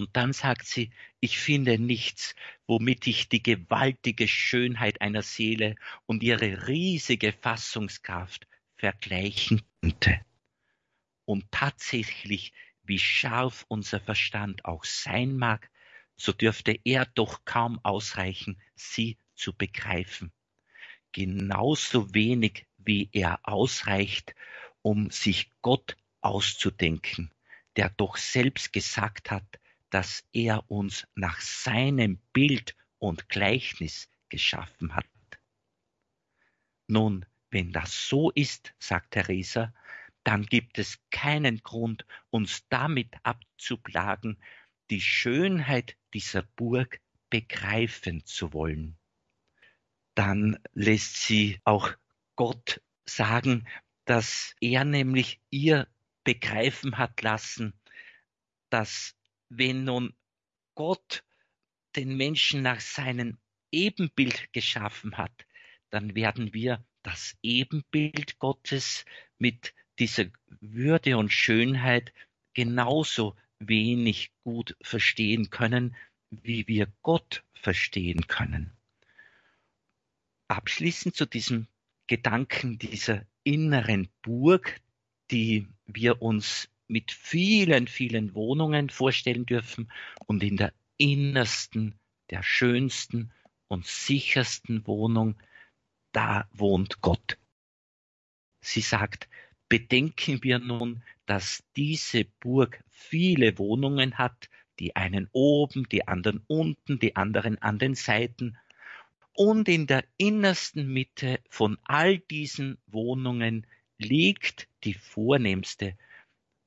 Und 0.00 0.16
dann 0.16 0.32
sagt 0.32 0.64
sie, 0.64 0.88
ich 1.20 1.38
finde 1.38 1.78
nichts, 1.78 2.34
womit 2.66 3.06
ich 3.06 3.28
die 3.28 3.42
gewaltige 3.42 4.28
Schönheit 4.28 5.02
einer 5.02 5.20
Seele 5.20 5.76
und 6.06 6.22
ihre 6.22 6.66
riesige 6.68 7.34
Fassungskraft 7.34 8.46
vergleichen 8.76 9.60
könnte. 9.82 10.18
Und 11.26 11.52
tatsächlich, 11.52 12.54
wie 12.82 12.98
scharf 12.98 13.66
unser 13.68 14.00
Verstand 14.00 14.64
auch 14.64 14.84
sein 14.86 15.36
mag, 15.36 15.70
so 16.16 16.32
dürfte 16.32 16.80
er 16.82 17.04
doch 17.04 17.44
kaum 17.44 17.78
ausreichen, 17.82 18.58
sie 18.74 19.18
zu 19.34 19.52
begreifen. 19.52 20.32
Genauso 21.12 22.14
wenig 22.14 22.64
wie 22.78 23.10
er 23.12 23.38
ausreicht, 23.42 24.34
um 24.80 25.10
sich 25.10 25.50
Gott 25.60 25.98
auszudenken, 26.22 27.30
der 27.76 27.90
doch 27.90 28.16
selbst 28.16 28.72
gesagt 28.72 29.30
hat, 29.30 29.59
dass 29.90 30.24
er 30.32 30.70
uns 30.70 31.06
nach 31.14 31.40
seinem 31.40 32.18
Bild 32.32 32.76
und 32.98 33.28
Gleichnis 33.28 34.08
geschaffen 34.28 34.94
hat. 34.94 35.06
Nun, 36.86 37.26
wenn 37.50 37.72
das 37.72 38.08
so 38.08 38.30
ist, 38.30 38.74
sagt 38.78 39.12
Theresa, 39.12 39.74
dann 40.24 40.46
gibt 40.46 40.78
es 40.78 40.98
keinen 41.10 41.62
Grund, 41.62 42.04
uns 42.30 42.66
damit 42.68 43.14
abzuplagen, 43.22 44.38
die 44.90 45.00
Schönheit 45.00 45.96
dieser 46.14 46.42
Burg 46.42 47.00
begreifen 47.30 48.24
zu 48.24 48.52
wollen. 48.52 48.98
Dann 50.14 50.58
lässt 50.72 51.22
sie 51.22 51.60
auch 51.64 51.92
Gott 52.36 52.82
sagen, 53.04 53.66
dass 54.04 54.54
er 54.60 54.84
nämlich 54.84 55.40
ihr 55.50 55.88
begreifen 56.24 56.98
hat 56.98 57.22
lassen, 57.22 57.72
dass 58.68 59.16
wenn 59.50 59.84
nun 59.84 60.14
Gott 60.74 61.22
den 61.96 62.16
Menschen 62.16 62.62
nach 62.62 62.80
seinem 62.80 63.38
Ebenbild 63.72 64.52
geschaffen 64.52 65.18
hat, 65.18 65.46
dann 65.90 66.14
werden 66.14 66.54
wir 66.54 66.84
das 67.02 67.36
Ebenbild 67.42 68.38
Gottes 68.38 69.04
mit 69.38 69.74
dieser 69.98 70.26
Würde 70.60 71.18
und 71.18 71.30
Schönheit 71.30 72.12
genauso 72.54 73.36
wenig 73.58 74.32
gut 74.44 74.76
verstehen 74.80 75.50
können, 75.50 75.94
wie 76.30 76.66
wir 76.68 76.92
Gott 77.02 77.44
verstehen 77.52 78.26
können. 78.26 78.72
Abschließend 80.48 81.14
zu 81.14 81.26
diesem 81.26 81.66
Gedanken 82.06 82.78
dieser 82.78 83.26
inneren 83.44 84.08
Burg, 84.22 84.80
die 85.30 85.68
wir 85.86 86.22
uns 86.22 86.68
mit 86.90 87.12
vielen, 87.12 87.86
vielen 87.86 88.34
Wohnungen 88.34 88.90
vorstellen 88.90 89.46
dürfen 89.46 89.90
und 90.26 90.42
in 90.42 90.56
der 90.56 90.72
innersten, 90.98 91.94
der 92.30 92.42
schönsten 92.42 93.32
und 93.68 93.86
sichersten 93.86 94.86
Wohnung, 94.86 95.36
da 96.12 96.48
wohnt 96.52 97.00
Gott. 97.00 97.38
Sie 98.60 98.80
sagt, 98.80 99.28
bedenken 99.68 100.42
wir 100.42 100.58
nun, 100.58 101.02
dass 101.26 101.62
diese 101.76 102.24
Burg 102.24 102.82
viele 102.88 103.56
Wohnungen 103.58 104.18
hat, 104.18 104.50
die 104.80 104.96
einen 104.96 105.28
oben, 105.32 105.88
die 105.88 106.08
anderen 106.08 106.42
unten, 106.48 106.98
die 106.98 107.14
anderen 107.14 107.62
an 107.62 107.78
den 107.78 107.94
Seiten. 107.94 108.58
Und 109.32 109.68
in 109.68 109.86
der 109.86 110.04
innersten 110.16 110.92
Mitte 110.92 111.38
von 111.48 111.78
all 111.84 112.18
diesen 112.18 112.78
Wohnungen 112.88 113.64
liegt 113.96 114.66
die 114.82 114.94
vornehmste 114.94 115.96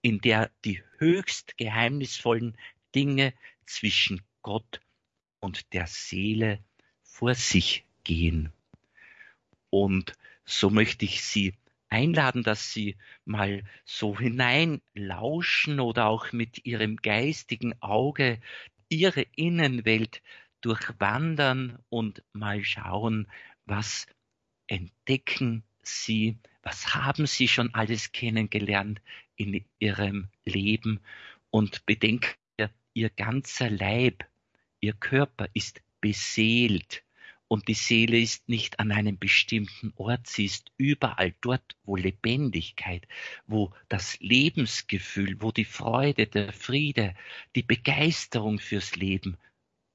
in 0.03 0.19
der 0.19 0.51
die 0.65 0.83
höchst 0.97 1.57
geheimnisvollen 1.57 2.55
Dinge 2.93 3.33
zwischen 3.65 4.21
Gott 4.43 4.81
und 5.39 5.73
der 5.73 5.87
Seele 5.87 6.59
vor 7.01 7.33
sich 7.33 7.85
gehen. 8.03 8.51
Und 9.69 10.13
so 10.45 10.69
möchte 10.69 11.05
ich 11.05 11.23
Sie 11.23 11.55
einladen, 11.89 12.43
dass 12.43 12.73
Sie 12.73 12.97
mal 13.23 13.63
so 13.85 14.19
hineinlauschen 14.19 15.79
oder 15.79 16.07
auch 16.07 16.33
mit 16.33 16.65
Ihrem 16.65 16.97
geistigen 16.97 17.73
Auge 17.81 18.41
Ihre 18.89 19.21
Innenwelt 19.35 20.21
durchwandern 20.61 21.79
und 21.89 22.23
mal 22.33 22.63
schauen, 22.63 23.27
was 23.65 24.05
entdecken 24.67 25.63
Sie, 25.81 26.37
was 26.61 26.93
haben 26.93 27.25
Sie 27.25 27.47
schon 27.47 27.73
alles 27.73 28.11
kennengelernt 28.11 29.01
in 29.35 29.65
Ihrem 29.79 30.29
Leben 30.45 30.99
und 31.49 31.85
bedenken, 31.85 32.35
Ihr 32.95 33.09
ganzer 33.09 33.71
Leib, 33.71 34.23
Ihr 34.79 34.93
Körper 34.93 35.47
ist 35.53 35.81
beseelt 35.99 37.03
und 37.47 37.67
die 37.67 37.75
Seele 37.75 38.19
ist 38.19 38.49
nicht 38.49 38.79
an 38.79 38.91
einem 38.91 39.17
bestimmten 39.17 39.93
Ort, 39.95 40.27
sie 40.27 40.45
ist 40.45 40.71
überall 40.77 41.33
dort, 41.41 41.75
wo 41.83 41.95
Lebendigkeit, 41.95 43.07
wo 43.45 43.73
das 43.89 44.19
Lebensgefühl, 44.19 45.39
wo 45.39 45.51
die 45.51 45.65
Freude, 45.65 46.27
der 46.27 46.51
Friede, 46.51 47.15
die 47.55 47.63
Begeisterung 47.63 48.59
fürs 48.59 48.95
Leben 48.95 49.37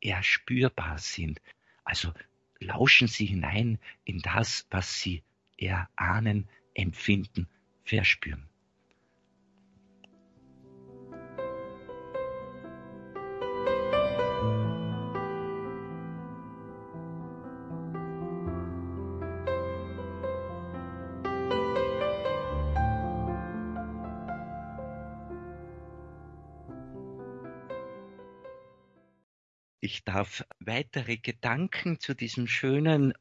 erspürbar 0.00 0.98
sind. 0.98 1.40
Also 1.84 2.12
lauschen 2.60 3.08
Sie 3.08 3.26
hinein 3.26 3.78
in 4.04 4.20
das, 4.20 4.66
was 4.70 5.00
Sie 5.00 5.22
erahnen, 5.56 6.48
empfinden, 6.74 7.48
verspüren. 7.82 8.47
Ich 29.80 30.04
darf 30.04 30.44
weitere 30.58 31.18
Gedanken 31.18 32.00
zu 32.00 32.14
diesem 32.14 32.48
schönen, 32.48 33.14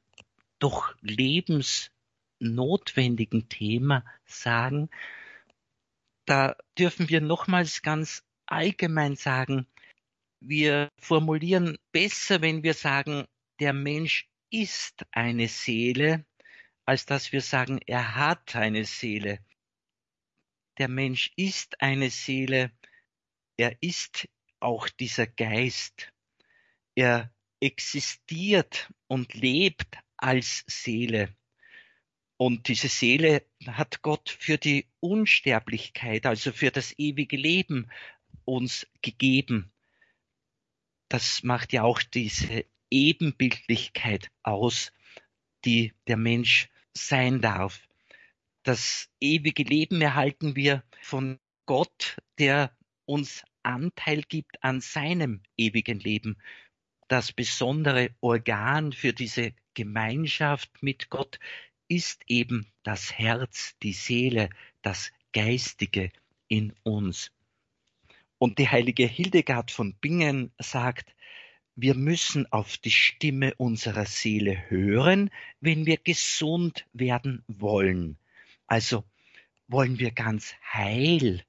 doch 0.60 0.96
lebens 1.02 1.91
notwendigen 2.39 3.48
Thema 3.48 4.04
sagen, 4.26 4.89
da 6.26 6.56
dürfen 6.78 7.10
wir 7.10 7.22
nochmals 7.22 7.84
ganz 7.84 8.24
allgemein 8.48 9.15
sagen, 9.15 9.67
wir 10.39 10.89
formulieren 10.98 11.78
besser, 11.91 12.41
wenn 12.41 12.63
wir 12.63 12.74
sagen, 12.74 13.26
der 13.60 13.74
Mensch 13.74 14.28
ist 14.50 15.06
eine 15.12 15.48
Seele, 15.48 16.26
als 16.86 17.06
dass 17.06 17.32
wir 17.32 17.41
sagen, 17.41 17.80
er 17.86 18.15
hat 18.15 18.56
eine 18.56 18.86
Seele. 18.86 19.39
Der 20.78 20.88
Mensch 20.88 21.32
ist 21.36 21.82
eine 21.82 22.10
Seele, 22.10 22.72
er 23.58 23.76
ist 23.82 24.28
auch 24.60 24.89
dieser 24.89 25.28
Geist. 25.28 26.12
Er 26.98 27.32
existiert 27.60 28.92
und 29.06 29.36
lebt 29.36 30.00
als 30.18 30.64
Seele. 30.66 31.30
Und 32.38 32.68
diese 32.70 32.88
Seele 32.88 33.46
hat 33.68 34.02
Gott 34.02 34.36
für 34.40 34.58
die 34.58 34.88
Unsterblichkeit, 35.00 36.26
also 36.26 36.52
für 36.52 36.72
das 36.72 36.98
ewige 36.98 37.38
Leben 37.38 37.92
uns 38.46 38.88
gegeben. 39.04 39.72
Das 41.08 41.44
macht 41.44 41.72
ja 41.72 41.84
auch 41.84 42.02
diese 42.02 42.66
Ebenbildlichkeit 42.90 44.32
aus, 44.42 44.92
die 45.66 45.94
der 46.08 46.18
Mensch 46.18 46.68
sein 46.96 47.42
darf. 47.42 47.88
Das 48.64 49.08
ewige 49.20 49.62
Leben 49.62 50.02
erhalten 50.02 50.56
wir 50.56 50.84
von 51.04 51.38
Gott, 51.68 52.18
der 52.40 52.76
uns 53.06 53.44
Anteil 53.62 54.24
gibt 54.24 54.64
an 54.64 54.82
seinem 54.82 55.44
ewigen 55.58 56.00
Leben. 56.00 56.38
Das 57.08 57.32
besondere 57.32 58.12
Organ 58.20 58.91
für 58.91 59.13
diese 59.13 59.54
Gemeinschaft 59.74 60.72
mit 60.82 61.10
Gott 61.10 61.39
ist 61.88 62.24
eben 62.28 62.67
das 62.84 63.17
Herz, 63.17 63.76
die 63.82 63.93
Seele, 63.93 64.50
das 64.82 65.12
Geistige 65.32 66.12
in 66.48 66.74
uns. 66.84 67.32
Und 68.39 68.60
die 68.60 68.70
heilige 68.70 69.08
Hildegard 69.08 69.72
von 69.72 69.93
Bingen 69.96 70.52
sagt, 70.60 71.15
wir 71.76 71.96
müssen 71.96 72.52
auf 72.52 72.78
die 72.78 72.91
Stimme 72.91 73.54
unserer 73.56 74.06
Seele 74.06 74.70
hören, 74.70 75.30
wenn 75.62 75.86
wir 75.86 75.98
gesund 75.98 76.86
werden 76.91 77.43
wollen. 77.48 78.17
Also 78.65 79.04
wollen 79.67 80.00
wir 80.00 80.12
ganz 80.12 80.56
heil 80.74 81.43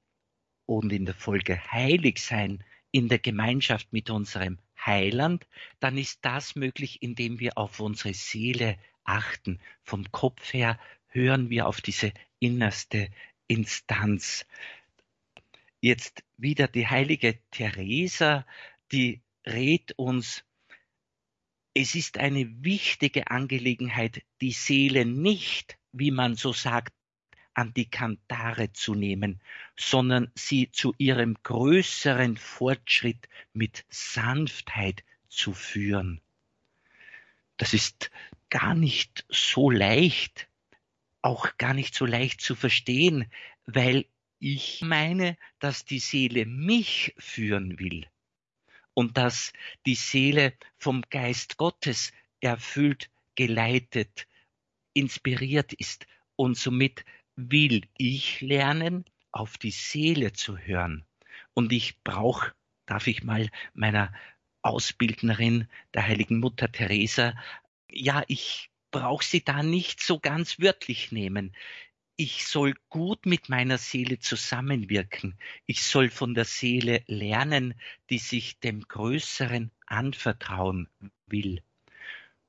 und 0.65 0.93
in 0.93 1.05
der 1.05 1.15
Folge 1.15 1.59
heilig 1.71 2.19
sein 2.19 2.63
in 2.91 3.07
der 3.07 3.19
Gemeinschaft 3.19 3.91
mit 3.91 4.09
unserem 4.09 4.59
Heiland, 4.89 5.47
dann 5.79 5.97
ist 5.97 6.25
das 6.25 6.55
möglich, 6.55 7.03
indem 7.03 7.39
wir 7.39 7.57
auf 7.57 7.79
unsere 7.79 8.15
Seele 8.15 8.77
achten. 9.03 9.59
Vom 9.83 10.11
Kopf 10.11 10.51
her 10.51 10.79
hören 11.07 11.49
wir 11.51 11.67
auf 11.67 11.79
diese 11.79 12.11
innerste 12.39 13.09
Instanz. 13.47 14.47
Jetzt 15.79 16.23
wieder 16.37 16.67
die 16.67 16.87
heilige 16.87 17.39
Theresa, 17.51 18.45
die 18.91 19.21
rät 19.45 19.93
uns, 19.97 20.43
es 21.75 21.93
ist 21.93 22.17
eine 22.17 22.63
wichtige 22.63 23.29
Angelegenheit, 23.29 24.23
die 24.41 24.51
Seele 24.51 25.05
nicht, 25.05 25.77
wie 25.91 26.11
man 26.11 26.35
so 26.35 26.51
sagt, 26.51 26.93
an 27.53 27.73
die 27.73 27.89
Kantare 27.89 28.71
zu 28.73 28.95
nehmen, 28.95 29.41
sondern 29.77 30.31
sie 30.35 30.71
zu 30.71 30.93
ihrem 30.97 31.35
größeren 31.43 32.37
Fortschritt 32.37 33.27
mit 33.53 33.85
Sanftheit 33.89 35.03
zu 35.27 35.53
führen. 35.53 36.21
Das 37.57 37.73
ist 37.73 38.11
gar 38.49 38.73
nicht 38.73 39.25
so 39.29 39.69
leicht, 39.69 40.47
auch 41.21 41.57
gar 41.57 41.73
nicht 41.73 41.93
so 41.95 42.05
leicht 42.05 42.41
zu 42.41 42.55
verstehen, 42.55 43.29
weil 43.65 44.05
ich 44.39 44.81
meine, 44.81 45.37
dass 45.59 45.83
die 45.85 45.99
Seele 45.99 46.45
mich 46.45 47.13
führen 47.17 47.77
will 47.79 48.07
und 48.93 49.17
dass 49.17 49.53
die 49.85 49.95
Seele 49.95 50.53
vom 50.77 51.03
Geist 51.09 51.57
Gottes 51.57 52.13
erfüllt, 52.39 53.09
geleitet, 53.35 54.27
inspiriert 54.93 55.73
ist 55.73 56.07
und 56.35 56.57
somit 56.57 57.03
will 57.39 57.83
ich 57.97 58.41
lernen, 58.41 59.05
auf 59.31 59.57
die 59.57 59.71
Seele 59.71 60.33
zu 60.33 60.57
hören. 60.57 61.05
Und 61.53 61.71
ich 61.71 62.01
brauche, 62.03 62.53
darf 62.85 63.07
ich 63.07 63.23
mal 63.23 63.49
meiner 63.73 64.13
Ausbildnerin, 64.61 65.67
der 65.93 66.07
heiligen 66.07 66.39
Mutter 66.39 66.71
Teresa, 66.71 67.33
ja, 67.89 68.23
ich 68.27 68.69
brauche 68.91 69.23
sie 69.23 69.43
da 69.43 69.63
nicht 69.63 70.01
so 70.01 70.19
ganz 70.19 70.59
wörtlich 70.59 71.11
nehmen. 71.11 71.55
Ich 72.15 72.45
soll 72.45 72.73
gut 72.89 73.25
mit 73.25 73.47
meiner 73.47 73.77
Seele 73.77 74.19
zusammenwirken. 74.19 75.37
Ich 75.65 75.83
soll 75.83 76.09
von 76.09 76.33
der 76.33 76.45
Seele 76.45 77.03
lernen, 77.07 77.75
die 78.09 78.17
sich 78.17 78.59
dem 78.59 78.81
Größeren 78.81 79.71
anvertrauen 79.85 80.89
will. 81.27 81.61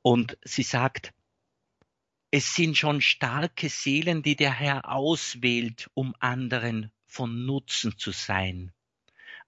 Und 0.03 0.37
sie 0.43 0.65
sagt, 0.65 1.13
es 2.33 2.55
sind 2.55 2.77
schon 2.77 3.01
starke 3.01 3.69
Seelen, 3.69 4.23
die 4.23 4.37
der 4.37 4.53
Herr 4.53 4.89
auswählt, 4.89 5.91
um 5.95 6.15
anderen 6.21 6.93
von 7.07 7.45
Nutzen 7.45 7.99
zu 7.99 8.13
sein. 8.13 8.73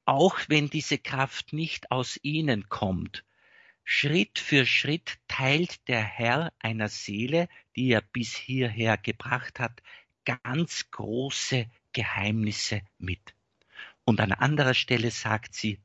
Auch 0.05 0.41
wenn 0.49 0.69
diese 0.69 0.99
Kraft 0.99 1.53
nicht 1.53 1.93
aus 1.93 2.19
ihnen 2.23 2.69
kommt, 2.69 3.25
Schritt 3.85 4.39
für 4.41 4.67
Schritt 4.67 5.19
teilt 5.29 5.87
der 5.89 6.03
Herr 6.03 6.53
einer 6.59 6.89
Seele, 6.89 7.49
die 7.77 7.89
er 7.91 8.01
bis 8.01 8.35
hierher 8.35 8.97
gebracht 8.97 9.61
hat, 9.61 9.81
ganz 10.25 10.91
große 10.91 11.71
Geheimnisse 11.93 12.83
mit. 12.99 13.35
Und 14.05 14.21
an 14.21 14.33
anderer 14.33 14.75
Stelle 14.75 15.11
sagt 15.11 15.55
sie, 15.55 15.81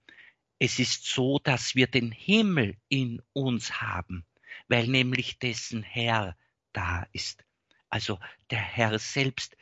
es 0.58 0.80
ist 0.80 1.06
so, 1.06 1.38
dass 1.38 1.76
wir 1.76 1.86
den 1.86 2.12
Himmel 2.12 2.76
in 2.90 3.22
uns 3.34 3.82
haben, 3.82 4.26
weil 4.68 4.88
nämlich 4.88 5.38
dessen 5.38 5.84
Herr 5.84 6.36
da 6.78 7.08
ist. 7.12 7.44
Also 7.90 8.20
der 8.52 8.60
Herr 8.60 9.00
selbst 9.00 9.58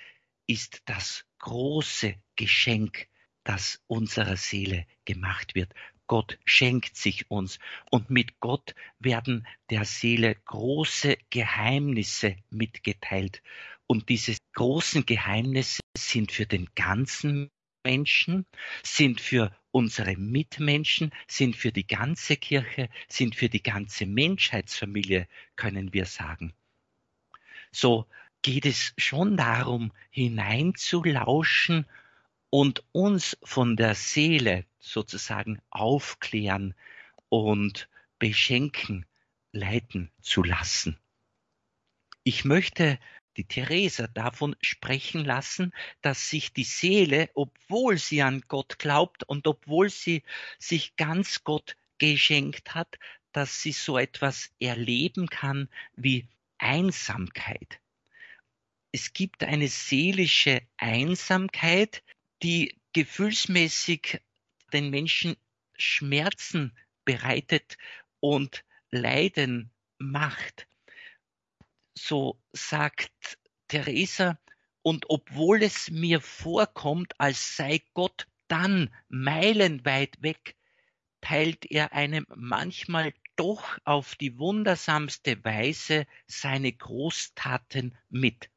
ist 0.47 0.82
das 0.84 1.23
große 1.39 2.15
Geschenk, 2.36 3.08
das 3.45 3.82
unserer 3.88 4.36
Seele 4.36 4.86
gemacht 5.06 5.56
wird. 5.56 5.73
Gott 6.08 6.38
schenkt 6.43 6.97
sich 6.97 7.32
uns 7.32 7.58
und 7.89 8.10
mit 8.10 8.41
Gott 8.41 8.75
werden 8.99 9.47
der 9.69 9.86
Seele 9.86 10.36
große 10.36 11.17
Geheimnisse 11.30 12.36
mitgeteilt. 12.49 13.41
Und 13.88 14.10
diese 14.10 14.36
großen 14.54 15.06
Geheimnisse 15.06 15.80
sind 15.97 16.34
für 16.34 16.45
den 16.45 16.67
ganzen 16.75 17.49
Menschen, 17.84 18.45
sind 18.84 19.21
für 19.21 19.56
unsere 19.71 20.17
Mitmenschen, 20.17 21.12
sind 21.28 21.56
für 21.56 21.71
die 21.71 21.88
ganze 21.88 22.36
Kirche, 22.36 22.89
sind 23.08 23.36
für 23.36 23.47
die 23.47 23.63
ganze 23.63 24.06
Menschheitsfamilie, 24.06 25.30
können 25.56 25.93
wir 25.93 26.06
sagen 26.06 26.54
so 27.76 28.08
geht 28.42 28.66
es 28.66 28.94
schon 28.98 29.38
darum, 29.38 29.92
hineinzulauschen 30.10 31.86
und 32.50 32.84
uns 32.92 33.38
von 33.44 33.76
der 33.76 33.96
Seele 33.96 34.66
sozusagen 34.80 35.60
aufklären 35.72 36.74
und 37.30 37.90
beschenken, 38.18 39.06
leiten 39.52 40.12
zu 40.22 40.44
lassen. 40.44 40.98
Ich 42.24 42.46
möchte 42.46 42.98
die 43.36 43.44
Theresa 43.44 44.08
davon 44.08 44.56
sprechen 44.62 45.26
lassen, 45.26 45.74
dass 46.02 46.30
sich 46.30 46.54
die 46.54 46.64
Seele, 46.64 47.30
obwohl 47.34 47.98
sie 47.98 48.22
an 48.22 48.44
Gott 48.48 48.80
glaubt 48.80 49.24
und 49.24 49.48
obwohl 49.48 49.90
sie 49.90 50.24
sich 50.58 50.96
ganz 50.96 51.44
Gott 51.44 51.76
geschenkt 51.98 52.74
hat, 52.74 52.98
dass 53.34 53.62
sie 53.62 53.74
so 53.74 53.98
etwas 53.98 54.52
erleben 54.60 55.28
kann 55.28 55.68
wie 55.96 56.28
Einsamkeit. 56.58 57.80
Es 58.91 59.13
gibt 59.13 59.44
eine 59.44 59.68
seelische 59.68 60.62
Einsamkeit, 60.78 62.04
die 62.44 62.80
gefühlsmäßig 62.94 64.22
den 64.72 64.89
Menschen 64.89 65.36
Schmerzen 65.78 66.78
bereitet 67.04 67.78
und 68.20 68.63
Leiden 68.91 69.72
macht. 69.98 70.68
So 71.94 72.41
sagt 72.54 73.38
Theresa, 73.68 74.39
und 74.82 75.06
obwohl 75.10 75.63
es 75.63 75.89
mir 75.89 76.22
vorkommt, 76.22 77.20
als 77.20 77.58
sei 77.58 77.82
Gott 77.94 78.28
dann 78.48 78.94
meilenweit 79.10 80.22
weg, 80.22 80.56
teilt 81.22 81.65
er 81.65 81.94
einem 81.94 82.26
manchmal 82.36 83.13
doch 83.36 83.78
auf 83.84 84.15
die 84.15 84.38
wundersamste 84.38 85.43
Weise 85.43 86.08
seine 86.28 86.71
Großtaten 86.71 87.98
mit. 88.10 88.50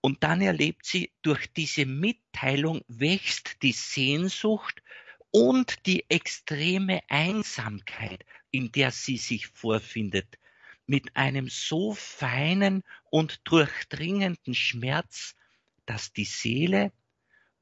Und 0.00 0.22
dann 0.22 0.40
erlebt 0.40 0.86
sie, 0.86 1.12
durch 1.22 1.52
diese 1.52 1.86
Mitteilung 1.86 2.82
wächst 2.88 3.62
die 3.62 3.72
Sehnsucht 3.72 4.82
und 5.30 5.86
die 5.86 6.08
extreme 6.08 7.02
Einsamkeit, 7.08 8.24
in 8.50 8.72
der 8.72 8.90
sie 8.90 9.16
sich 9.16 9.48
vorfindet, 9.48 10.38
mit 10.86 11.16
einem 11.16 11.48
so 11.48 11.94
feinen 11.94 12.82
und 13.10 13.40
durchdringenden 13.44 14.54
Schmerz, 14.54 15.34
dass 15.84 16.12
die 16.12 16.24
Seele, 16.24 16.92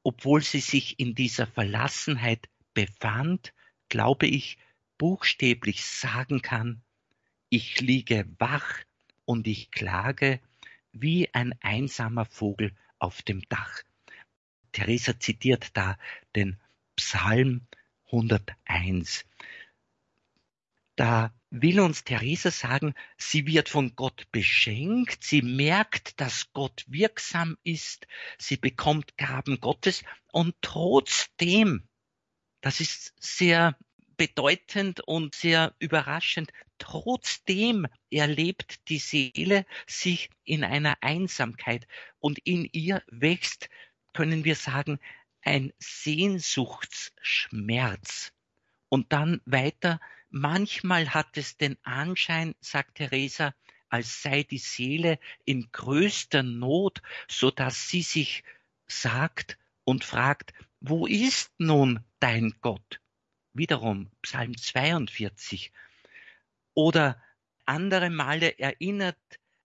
obwohl 0.03 0.41
sie 0.41 0.61
sich 0.61 0.99
in 0.99 1.15
dieser 1.15 1.47
Verlassenheit 1.47 2.47
befand, 2.73 3.53
glaube 3.89 4.27
ich, 4.27 4.57
buchstäblich 4.97 5.85
sagen 5.85 6.41
kann, 6.41 6.81
ich 7.49 7.79
liege 7.81 8.25
wach 8.39 8.81
und 9.25 9.47
ich 9.47 9.71
klage 9.71 10.39
wie 10.91 11.33
ein 11.33 11.53
einsamer 11.61 12.25
Vogel 12.25 12.75
auf 12.99 13.21
dem 13.21 13.41
Dach. 13.49 13.81
Theresa 14.71 15.19
zitiert 15.19 15.75
da 15.77 15.97
den 16.35 16.59
Psalm 16.95 17.67
101. 18.11 19.25
Da 20.95 21.33
will 21.49 21.79
uns 21.79 22.03
Theresa 22.03 22.51
sagen, 22.51 22.93
sie 23.17 23.45
wird 23.45 23.69
von 23.69 23.95
Gott 23.95 24.27
beschenkt, 24.31 25.23
sie 25.23 25.41
merkt, 25.41 26.19
dass 26.19 26.51
Gott 26.53 26.83
wirksam 26.87 27.57
ist, 27.63 28.07
sie 28.37 28.57
bekommt 28.57 29.15
Gaben 29.17 29.59
Gottes 29.59 30.03
und 30.31 30.55
trotzdem, 30.61 31.87
das 32.61 32.81
ist 32.81 33.13
sehr 33.19 33.77
bedeutend 34.17 35.01
und 35.01 35.35
sehr 35.35 35.75
überraschend. 35.79 36.51
Trotzdem 36.79 37.87
erlebt 38.09 38.89
die 38.89 38.99
Seele 38.99 39.65
sich 39.85 40.29
in 40.43 40.63
einer 40.63 40.97
Einsamkeit 41.01 41.87
und 42.19 42.39
in 42.39 42.67
ihr 42.71 43.03
wächst, 43.07 43.69
können 44.13 44.43
wir 44.43 44.55
sagen, 44.55 44.99
ein 45.41 45.71
Sehnsuchtsschmerz. 45.79 48.33
Und 48.89 49.13
dann 49.13 49.41
weiter, 49.45 49.99
manchmal 50.29 51.13
hat 51.13 51.37
es 51.37 51.57
den 51.57 51.77
Anschein, 51.83 52.55
sagt 52.59 52.95
Theresa, 52.95 53.53
als 53.89 54.21
sei 54.21 54.43
die 54.43 54.57
Seele 54.57 55.19
in 55.45 55.69
größter 55.71 56.43
Not, 56.43 57.01
so 57.27 57.51
dass 57.51 57.89
sie 57.89 58.01
sich 58.01 58.43
sagt 58.87 59.57
und 59.83 60.03
fragt, 60.03 60.53
wo 60.79 61.07
ist 61.07 61.51
nun 61.57 62.03
dein 62.19 62.53
Gott? 62.61 62.99
Wiederum 63.57 64.09
Psalm 64.21 64.55
42. 64.55 65.71
Oder 66.73 67.21
andere 67.65 68.09
Male 68.09 68.57
erinnert 68.59 69.17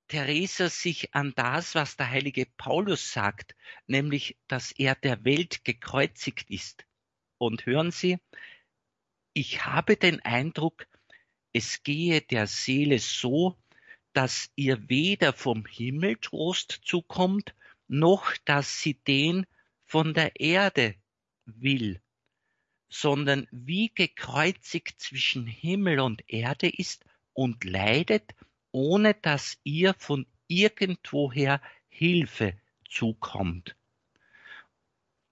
Theresa 0.09 0.69
sich 0.69 1.15
an 1.15 1.33
das, 1.37 1.75
was 1.75 1.97
der 1.97 2.11
heilige 2.11 2.47
Paulus 2.59 3.13
sagt, 3.13 3.55
nämlich, 3.87 4.37
dass 4.49 4.73
er 4.73 4.95
der 4.95 5.25
Welt 5.25 5.65
gekreuzigt 5.65 6.51
ist. 6.51 6.85
Und 7.39 7.65
hören 7.65 7.91
Sie, 7.91 8.19
ich 9.33 9.65
habe 9.65 9.97
den 9.97 10.21
Eindruck, 10.21 10.87
es 11.55 11.83
gehe 11.83 12.21
der 12.21 12.47
Seele 12.47 12.99
so, 12.99 13.57
dass 14.13 14.51
ihr 14.57 14.89
weder 14.91 15.33
vom 15.33 15.65
Himmel 15.65 16.17
Trost 16.17 16.81
zukommt, 16.85 17.55
noch 17.89 18.37
dass 18.45 18.83
sie 18.83 18.95
den 18.95 19.47
von 19.85 20.13
der 20.13 20.39
Erde 20.39 20.95
will, 21.47 22.02
sondern 22.93 23.49
wie 23.51 23.91
gekreuzigt 23.95 25.01
zwischen 25.01 25.47
Himmel 25.47 25.99
und 26.01 26.23
Erde 26.29 26.69
ist 26.69 27.07
und 27.33 27.65
leidet, 27.65 28.35
ohne 28.71 29.15
dass 29.15 29.59
ihr 29.65 29.95
von 29.95 30.27
irgendwoher 30.47 31.63
Hilfe 31.89 32.55
zukommt. 32.87 33.77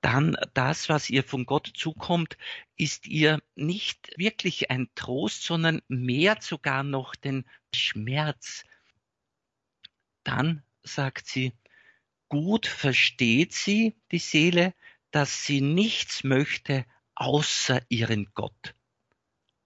Dann 0.01 0.39
das, 0.55 0.89
was 0.89 1.11
ihr 1.11 1.23
von 1.23 1.45
Gott 1.45 1.71
zukommt, 1.75 2.39
ist 2.77 3.07
ihr 3.07 3.43
nicht 3.57 4.11
wirklich 4.17 4.71
ein 4.71 4.89
Trost, 4.95 5.43
sondern 5.43 5.83
mehr 5.89 6.39
sogar 6.41 6.83
noch 6.83 7.15
den 7.15 7.45
Schmerz. 7.75 8.65
Dann 10.25 10.63
sagt 10.83 11.27
sie, 11.27 11.53
gut 12.31 12.67
versteht 12.67 13.53
sie, 13.53 13.95
die 14.13 14.19
Seele, 14.19 14.73
dass 15.11 15.45
sie 15.45 15.61
nichts 15.61 16.25
möchte 16.25 16.87
außer 17.21 17.83
ihren 17.91 18.33
Gott. 18.33 18.75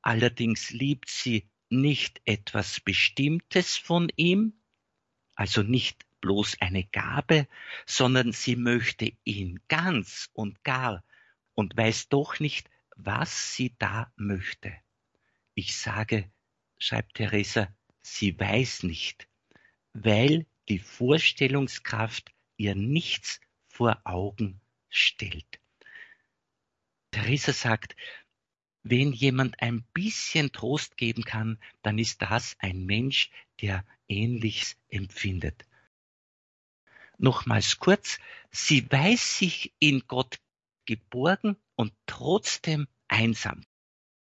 Allerdings 0.03 0.71
liebt 0.71 1.09
sie 1.09 1.49
nicht 1.71 2.21
etwas 2.25 2.81
Bestimmtes 2.81 3.77
von 3.77 4.11
ihm, 4.17 4.61
also 5.37 5.62
nicht 5.62 6.05
bloß 6.21 6.61
eine 6.61 6.83
Gabe, 6.85 7.47
sondern 7.87 8.33
sie 8.33 8.57
möchte 8.57 9.12
ihn 9.23 9.61
ganz 9.69 10.31
und 10.33 10.64
gar 10.64 11.05
und 11.55 11.77
weiß 11.77 12.09
doch 12.09 12.40
nicht, 12.40 12.69
was 12.97 13.55
sie 13.55 13.77
da 13.79 14.12
möchte. 14.17 14.73
Ich 15.55 15.77
sage, 15.77 16.29
schreibt 16.77 17.14
Theresa, 17.14 17.73
sie 18.03 18.38
weiß 18.38 18.83
nicht, 18.83 19.29
weil 19.93 20.47
die 20.69 20.81
Vorstellungskraft 20.81 22.33
ihr 22.57 22.75
nichts 22.75 23.40
vor 23.69 24.01
Augen 24.05 24.61
stellt. 24.88 25.61
Theresa 27.14 27.53
sagt, 27.53 27.94
wenn 28.83 29.12
jemand 29.12 29.62
ein 29.62 29.85
bisschen 29.94 30.50
Trost 30.50 30.96
geben 30.96 31.24
kann, 31.24 31.61
dann 31.83 31.96
ist 31.96 32.20
das 32.20 32.57
ein 32.59 32.87
Mensch, 32.87 33.31
der 33.61 33.85
Ähnliches 34.09 34.77
empfindet. 34.88 35.64
Nochmals 37.16 37.79
kurz, 37.79 38.18
sie 38.50 38.90
weiß 38.90 39.38
sich 39.38 39.72
in 39.79 40.03
Gott 40.09 40.40
geborgen 40.87 41.57
und 41.77 41.92
trotzdem 42.07 42.88
einsam. 43.07 43.64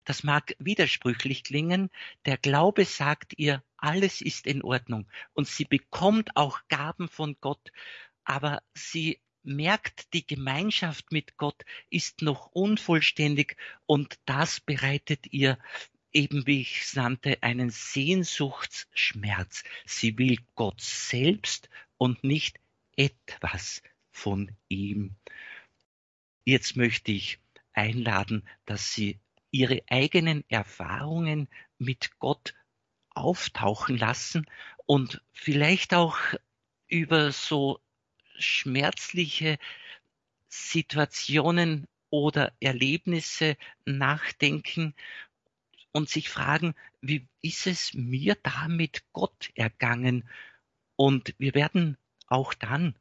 Das 0.05 0.25
mag 0.25 0.57
widersprüchlich 0.59 1.45
klingen, 1.45 1.89
der 2.27 2.37
Glaube 2.37 2.85
sagt 2.85 3.39
ihr, 3.39 3.63
alles 3.77 4.21
ist 4.21 4.49
in 4.49 4.61
Ordnung 4.61 5.07
und 5.35 5.47
sie 5.47 5.67
bekommt 5.67 6.37
auch 6.37 6.59
Gaben 6.67 7.09
von 7.09 7.37
Gott, 7.41 7.71
aber 8.25 8.61
sie 8.75 9.22
merkt, 9.45 10.13
die 10.15 10.27
Gemeinschaft 10.27 11.13
mit 11.13 11.37
Gott 11.37 11.65
ist 11.91 12.23
noch 12.23 12.47
unvollständig 12.53 13.57
und 13.87 14.19
das 14.25 14.61
bereitet 14.61 15.33
ihr 15.33 15.59
eben 16.13 16.47
wie 16.47 16.61
ich 16.61 16.83
es 16.83 16.95
nannte, 16.95 17.43
einen 17.43 17.71
Sehnsuchtsschmerz. 17.71 19.65
Sie 19.87 20.19
will 20.19 20.39
Gott 20.55 20.81
selbst 20.81 21.69
und 21.97 22.23
nicht 22.23 22.61
etwas 22.97 23.83
von 24.11 24.51
ihm. 24.69 25.17
Jetzt 26.45 26.77
möchte 26.77 27.13
ich 27.13 27.39
einladen, 27.73 28.47
dass 28.67 28.93
Sie 28.93 29.19
Ihre 29.51 29.83
eigenen 29.89 30.45
Erfahrungen 30.49 31.49
mit 31.79 32.19
Gott 32.19 32.55
auftauchen 33.11 33.99
lassen 33.99 34.47
und 34.87 35.23
vielleicht 35.33 35.95
auch 35.95 36.19
über 36.89 37.33
so 37.33 37.81
schmerzliche 38.39 39.59
Situationen 40.49 41.87
oder 42.11 42.53
Erlebnisse 42.61 43.57
nachdenken 43.85 44.95
und 45.93 46.09
sich 46.09 46.29
fragen, 46.29 46.75
wie 47.01 47.27
ist 47.41 47.67
es 47.67 47.95
mir 47.95 48.37
da 48.43 48.69
mit 48.69 49.05
Gott 49.13 49.51
ergangen? 49.55 50.29
Und 50.97 51.35
wir 51.39 51.55
werden 51.55 51.97
auch 52.27 52.55
dann 52.55 52.95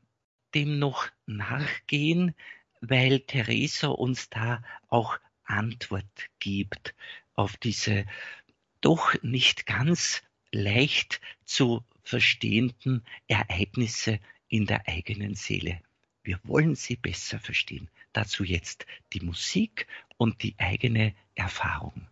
dem 0.54 0.80
noch 0.80 1.08
nachgehen, 1.26 2.36
weil 2.82 3.20
Theresa 3.22 3.88
uns 3.89 4.30
da 4.30 4.63
auch 4.88 5.17
Antwort 5.44 6.30
gibt 6.39 6.96
auf 7.34 7.58
diese 7.58 8.06
doch 8.82 9.13
nicht 9.22 9.65
ganz 9.65 10.24
leicht 10.52 11.22
zu 11.46 11.84
verstehenden 12.04 13.06
Ereignisse 13.28 14.20
in 14.52 14.66
der 14.66 14.88
eigenen 14.88 15.34
Seele. 15.34 15.80
Wir 16.24 16.40
wollen 16.44 16.76
sie 16.76 16.98
besser 16.98 17.40
verstehen. 17.40 17.90
Dazu 18.12 18.44
jetzt 18.44 18.86
die 19.14 19.22
Musik 19.22 19.88
und 20.18 20.44
die 20.44 20.56
eigene 20.60 21.16
Erfahrung. 21.36 22.08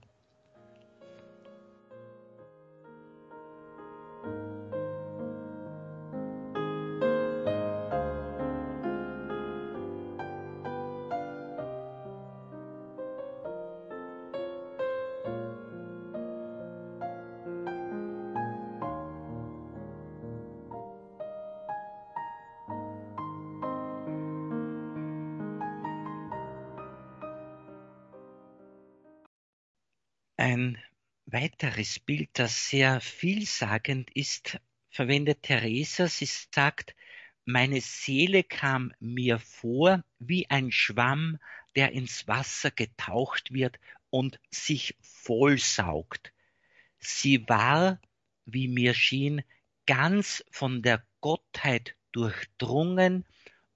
Ein 30.40 30.82
weiteres 31.26 32.00
Bild, 32.00 32.30
das 32.32 32.70
sehr 32.70 33.02
vielsagend 33.02 34.10
ist, 34.16 34.58
verwendet 34.90 35.44
Theresa. 35.44 36.08
Sie 36.08 36.30
sagt, 36.54 36.96
meine 37.44 37.82
Seele 37.82 38.46
kam 38.46 38.94
mir 39.02 39.40
vor 39.40 40.02
wie 40.18 40.50
ein 40.50 40.72
Schwamm, 40.72 41.40
der 41.76 41.92
ins 41.92 42.26
Wasser 42.30 42.72
getaucht 42.72 43.52
wird 43.52 43.82
und 44.12 44.40
sich 44.50 44.96
vollsaugt. 45.02 46.32
Sie 47.00 47.46
war, 47.50 48.00
wie 48.46 48.70
mir 48.70 48.94
schien, 48.94 49.42
ganz 49.88 50.42
von 50.52 50.82
der 50.82 51.06
Gottheit 51.20 51.98
durchdrungen 52.14 53.26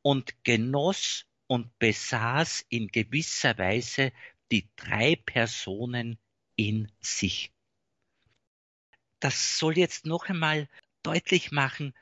und 0.02 0.46
genoss 0.46 1.26
und 1.46 1.78
besaß 1.80 2.66
in 2.70 2.88
gewisser 2.88 3.58
Weise 3.58 4.14
die 4.50 4.70
drei 4.78 5.18
Personen 5.18 6.18
in 6.56 6.92
sich. 7.00 7.52
Das 9.20 9.58
soll 9.58 9.78
jetzt 9.78 10.06
noch 10.06 10.26
einmal 10.30 10.68
deutlich 11.04 11.52
machen, 11.52 11.94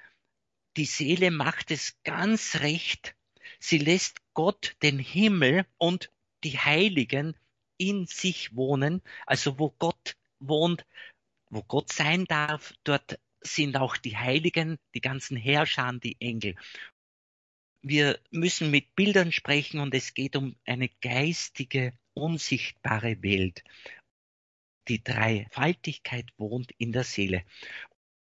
die 0.77 0.85
Seele 0.85 1.31
macht 1.31 1.71
es 1.71 2.01
ganz 2.03 2.61
recht. 2.61 3.15
Sie 3.59 3.77
lässt 3.77 4.21
Gott 4.33 4.75
den 4.81 4.99
Himmel 4.99 5.65
und 5.77 6.11
die 6.43 6.57
Heiligen 6.57 7.35
in 7.77 8.05
sich 8.05 8.55
wohnen. 8.55 9.01
Also 9.25 9.59
wo 9.59 9.71
Gott 9.71 10.15
wohnt, 10.39 10.85
wo 11.49 11.61
Gott 11.63 11.91
sein 11.91 12.25
darf, 12.25 12.73
dort 12.83 13.19
sind 13.41 13.75
auch 13.75 13.97
die 13.97 14.17
Heiligen, 14.17 14.77
die 14.93 15.01
ganzen 15.01 15.35
Herrscher, 15.35 15.91
die 15.93 16.15
Engel. 16.21 16.55
Wir 17.81 18.19
müssen 18.29 18.71
mit 18.71 18.95
Bildern 18.95 19.31
sprechen 19.31 19.79
und 19.79 19.93
es 19.93 20.13
geht 20.13 20.35
um 20.35 20.55
eine 20.65 20.87
geistige, 21.01 21.93
unsichtbare 22.13 23.21
Welt 23.23 23.63
die 24.91 25.01
Dreifaltigkeit 25.01 26.27
wohnt 26.37 26.73
in 26.77 26.91
der 26.91 27.05
Seele. 27.05 27.45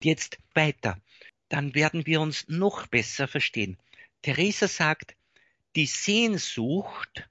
Jetzt 0.02 0.38
weiter, 0.54 1.02
dann 1.50 1.76
werden 1.76 2.06
wir 2.06 2.22
uns 2.22 2.48
noch 2.48 2.88
besser 2.88 3.28
verstehen. 3.28 3.78
Theresa 4.22 4.70
sagt, 4.70 5.18
die 5.76 5.86
Sehnsucht, 5.86 7.30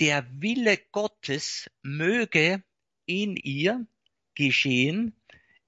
der 0.00 0.26
Wille 0.42 0.78
Gottes 0.90 1.70
möge 1.82 2.64
in 3.06 3.36
ihr 3.36 3.86
geschehen, 4.34 5.14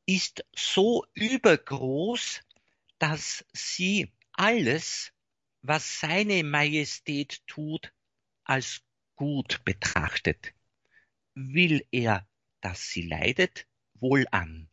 ist 0.04 0.44
so 0.56 1.06
übergroß, 1.14 2.40
dass 2.98 3.44
sie 3.52 4.10
alles, 4.32 5.12
was 5.60 6.00
seine 6.00 6.42
Majestät 6.42 7.46
tut, 7.46 7.92
als 8.42 8.82
gut 9.14 9.64
betrachtet. 9.64 10.52
will 11.34 11.86
er, 11.92 12.26
dass 12.62 12.88
sie 12.88 13.02
leidet, 13.02 13.66
wohl 13.94 14.26
an. 14.30 14.68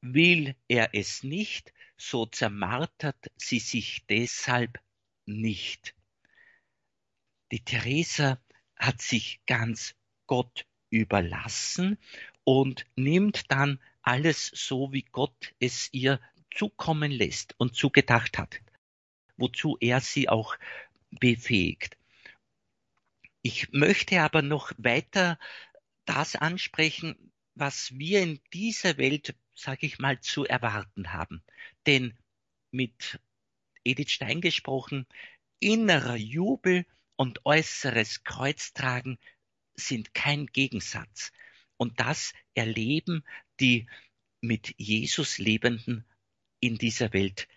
Will 0.00 0.56
er 0.66 0.94
es 0.94 1.22
nicht, 1.22 1.72
so 1.96 2.26
zermartert 2.26 3.30
sie 3.36 3.60
sich 3.60 4.04
deshalb 4.08 4.80
nicht. 5.26 5.94
Die 7.52 7.64
Theresa 7.64 8.40
hat 8.76 9.00
sich 9.00 9.40
ganz 9.46 9.94
Gott 10.26 10.66
überlassen 10.90 11.98
und 12.44 12.86
nimmt 12.96 13.50
dann 13.50 13.80
alles 14.02 14.46
so, 14.46 14.92
wie 14.92 15.02
Gott 15.02 15.54
es 15.60 15.88
ihr 15.92 16.20
zukommen 16.52 17.12
lässt 17.12 17.54
und 17.58 17.76
zugedacht 17.76 18.38
hat, 18.38 18.60
wozu 19.36 19.76
er 19.80 20.00
sie 20.00 20.28
auch 20.28 20.56
befähigt. 21.10 21.96
Ich 23.42 23.72
möchte 23.72 24.20
aber 24.20 24.42
noch 24.42 24.72
weiter 24.76 25.38
das 26.04 26.36
ansprechen, 26.36 27.32
was 27.54 27.96
wir 27.98 28.22
in 28.22 28.40
dieser 28.52 28.96
Welt, 28.98 29.34
sage 29.54 29.86
ich 29.86 29.98
mal, 29.98 30.20
zu 30.20 30.44
erwarten 30.44 31.12
haben. 31.12 31.42
Denn 31.86 32.16
mit 32.70 33.20
Edith 33.84 34.10
Stein 34.10 34.40
gesprochen, 34.40 35.06
innerer 35.60 36.16
Jubel 36.16 36.86
und 37.16 37.44
äußeres 37.44 38.24
Kreuztragen 38.24 39.18
sind 39.74 40.14
kein 40.14 40.46
Gegensatz. 40.46 41.32
Und 41.76 42.00
das 42.00 42.32
erleben 42.54 43.24
die 43.60 43.86
mit 44.40 44.74
Jesus 44.78 45.38
Lebenden 45.38 46.04
in 46.60 46.78
dieser 46.78 47.12
Welt 47.12 47.48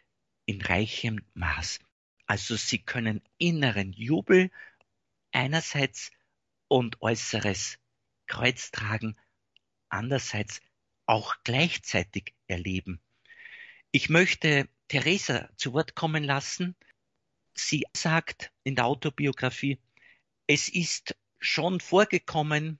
in 0.46 0.62
reichem 0.62 1.22
Maß. 1.34 1.80
Also 2.28 2.56
sie 2.56 2.80
können 2.80 3.22
inneren 3.38 3.94
Jubel 3.94 4.52
einerseits 5.32 6.12
und 6.68 7.02
äußeres 7.02 7.80
Kreuztragen 8.28 9.18
andererseits 9.90 10.62
auch 11.06 11.36
gleichzeitig 11.44 12.34
erleben. 12.48 13.02
Ich 13.92 14.10
möchte 14.10 14.68
Theresa 14.88 15.50
zu 15.58 15.74
Wort 15.74 15.96
kommen 15.96 16.24
lassen. 16.24 16.76
Sie 17.54 17.86
sagt 17.96 18.52
in 18.64 18.76
der 18.76 18.86
Autobiografie, 18.86 19.80
es 20.48 20.68
ist 20.68 21.16
schon 21.40 21.80
vorgekommen 21.80 22.80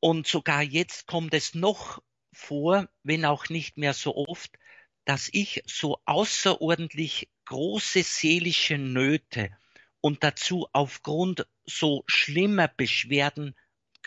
und 0.00 0.26
sogar 0.26 0.62
jetzt 0.62 1.06
kommt 1.06 1.34
es 1.34 1.54
noch 1.54 2.02
vor, 2.32 2.88
wenn 3.02 3.24
auch 3.24 3.48
nicht 3.48 3.78
mehr 3.78 3.94
so 3.94 4.14
oft, 4.14 4.58
dass 5.04 5.28
ich 5.32 5.62
so 5.66 6.00
außerordentlich 6.04 7.30
große 7.46 8.02
seelische 8.02 8.76
Nöte 8.76 9.56
und 10.00 10.22
dazu 10.22 10.68
aufgrund 10.72 11.46
so 11.64 12.04
schlimmer 12.06 12.68
Beschwerden 12.68 13.54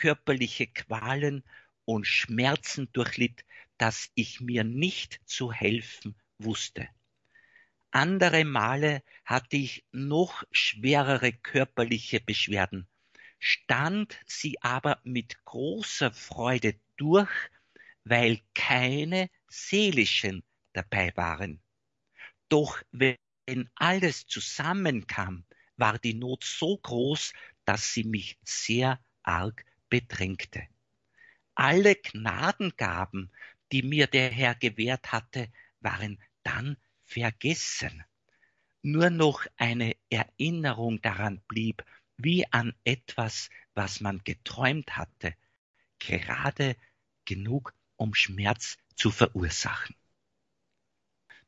körperliche 0.00 0.66
Qualen 0.66 1.44
und 1.84 2.06
Schmerzen 2.06 2.90
durchlitt, 2.92 3.44
dass 3.76 4.10
ich 4.14 4.40
mir 4.40 4.64
nicht 4.64 5.20
zu 5.26 5.52
helfen 5.52 6.14
wusste. 6.38 6.88
Andere 7.90 8.44
Male 8.44 9.02
hatte 9.24 9.56
ich 9.58 9.84
noch 9.92 10.42
schwerere 10.52 11.32
körperliche 11.32 12.20
Beschwerden, 12.20 12.88
stand 13.38 14.18
sie 14.26 14.56
aber 14.62 15.00
mit 15.04 15.44
großer 15.44 16.12
Freude 16.12 16.80
durch, 16.96 17.30
weil 18.04 18.40
keine 18.54 19.28
seelischen 19.48 20.42
dabei 20.72 21.12
waren. 21.14 21.60
Doch 22.48 22.80
wenn 22.90 23.18
alles 23.74 24.26
zusammenkam, 24.26 25.44
war 25.76 25.98
die 25.98 26.14
Not 26.14 26.44
so 26.44 26.78
groß, 26.78 27.34
dass 27.66 27.92
sie 27.92 28.04
mich 28.04 28.38
sehr 28.44 28.98
arg 29.22 29.64
bedrängte. 29.90 30.66
Alle 31.54 31.96
Gnadengaben, 31.96 33.30
die 33.72 33.82
mir 33.82 34.06
der 34.06 34.30
Herr 34.30 34.54
gewährt 34.54 35.12
hatte, 35.12 35.52
waren 35.80 36.18
dann 36.42 36.76
vergessen. 37.04 38.02
Nur 38.82 39.10
noch 39.10 39.46
eine 39.56 39.94
Erinnerung 40.08 41.02
daran 41.02 41.42
blieb, 41.48 41.84
wie 42.16 42.50
an 42.50 42.74
etwas, 42.84 43.50
was 43.74 44.00
man 44.00 44.24
geträumt 44.24 44.96
hatte, 44.96 45.34
gerade 45.98 46.76
genug, 47.26 47.74
um 47.96 48.14
Schmerz 48.14 48.78
zu 48.96 49.10
verursachen. 49.10 49.94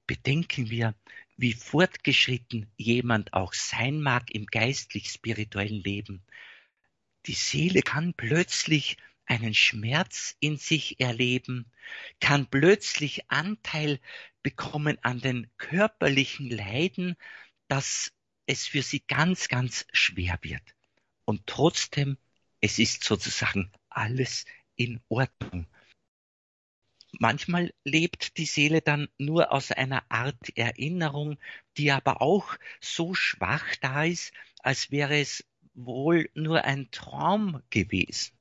Bedenken 0.07 0.68
wir, 0.68 0.94
wie 1.37 1.55
fortgeschritten 1.55 2.70
jemand 2.76 3.33
auch 3.33 3.55
sein 3.55 4.02
mag 4.02 4.31
im 4.31 4.46
geistlich-spirituellen 4.46 5.83
Leben. 5.83 6.22
Die 7.26 7.35
Seele 7.35 7.82
kann 7.82 8.14
plötzlich 8.14 8.96
einen 9.26 9.54
Schmerz 9.54 10.37
in 10.40 10.56
sich 10.56 11.00
erleben, 11.00 11.70
kann 12.20 12.46
plötzlich 12.46 13.30
Anteil 13.30 14.00
bekommen 14.42 14.98
an 15.02 15.20
den 15.20 15.50
körperlichen 15.56 16.50
Leiden, 16.50 17.16
dass 17.68 18.12
es 18.46 18.66
für 18.66 18.82
sie 18.82 19.00
ganz, 19.00 19.48
ganz 19.48 19.87
schwer 19.92 20.38
wird. 20.42 20.74
Und 21.24 21.46
trotzdem, 21.46 22.18
es 22.61 22.78
ist 22.78 23.04
sozusagen 23.04 23.72
alles 23.88 24.44
in 24.74 25.00
Ordnung. 25.08 25.66
Manchmal 27.18 27.72
lebt 27.85 28.37
die 28.38 28.46
Seele 28.46 28.80
dann 28.80 29.08
nur 29.18 29.52
aus 29.52 29.70
einer 29.70 30.02
Art 30.11 30.56
Erinnerung, 30.56 31.38
die 31.76 31.92
aber 31.92 32.22
auch 32.22 32.56
so 32.80 33.14
schwach 33.14 33.76
da 33.80 34.04
ist, 34.04 34.32
als 34.61 34.90
wäre 34.90 35.20
es 35.20 35.44
wohl 35.74 36.30
nur 36.35 36.64
ein 36.64 36.90
Traum 36.90 37.62
gewesen. 37.70 38.32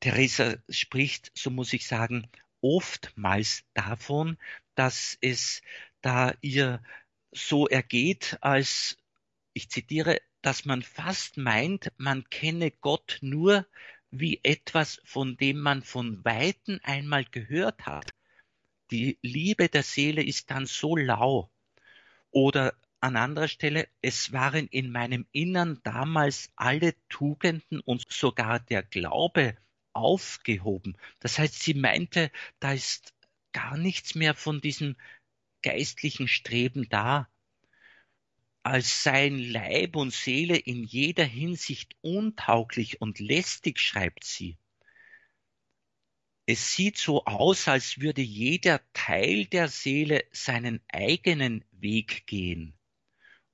Theresa 0.00 0.56
spricht, 0.68 1.30
so 1.34 1.50
muss 1.50 1.72
ich 1.72 1.86
sagen, 1.86 2.28
oftmals 2.60 3.64
davon, 3.74 4.38
dass 4.74 5.18
es 5.20 5.62
da 6.00 6.34
ihr 6.40 6.82
so 7.32 7.68
ergeht, 7.68 8.38
als, 8.40 8.96
ich 9.52 9.68
zitiere, 9.68 10.20
dass 10.42 10.64
man 10.64 10.82
fast 10.82 11.36
meint, 11.36 11.92
man 11.98 12.24
kenne 12.30 12.70
Gott 12.70 13.18
nur 13.20 13.66
wie 14.10 14.40
etwas, 14.42 15.00
von 15.04 15.36
dem 15.36 15.60
man 15.60 15.82
von 15.82 16.24
Weitem 16.24 16.80
einmal 16.82 17.24
gehört 17.24 17.86
hat. 17.86 18.14
Die 18.90 19.18
Liebe 19.22 19.68
der 19.68 19.82
Seele 19.82 20.22
ist 20.22 20.50
dann 20.50 20.66
so 20.66 20.96
lau. 20.96 21.50
Oder 22.30 22.74
an 23.00 23.16
anderer 23.16 23.48
Stelle, 23.48 23.88
es 24.02 24.32
waren 24.32 24.66
in 24.68 24.92
meinem 24.92 25.26
Innern 25.32 25.80
damals 25.84 26.50
alle 26.56 26.94
Tugenden 27.08 27.80
und 27.80 28.04
sogar 28.10 28.60
der 28.60 28.82
Glaube 28.82 29.56
aufgehoben. 29.92 30.96
Das 31.20 31.38
heißt, 31.38 31.62
sie 31.62 31.74
meinte, 31.74 32.30
da 32.60 32.72
ist 32.72 33.14
gar 33.52 33.76
nichts 33.76 34.14
mehr 34.14 34.34
von 34.34 34.60
diesem 34.60 34.96
geistlichen 35.62 36.28
Streben 36.28 36.88
da. 36.88 37.28
Als 38.62 39.02
seien 39.02 39.38
Leib 39.38 39.96
und 39.96 40.12
Seele 40.12 40.56
in 40.56 40.84
jeder 40.84 41.24
Hinsicht 41.24 41.96
untauglich 42.02 43.00
und 43.00 43.18
lästig, 43.18 43.80
schreibt 43.80 44.24
sie. 44.24 44.58
Es 46.44 46.74
sieht 46.74 46.98
so 46.98 47.24
aus, 47.24 47.68
als 47.68 48.00
würde 48.00 48.22
jeder 48.22 48.80
Teil 48.92 49.46
der 49.46 49.68
Seele 49.68 50.24
seinen 50.32 50.82
eigenen 50.88 51.64
Weg 51.70 52.26
gehen. 52.26 52.74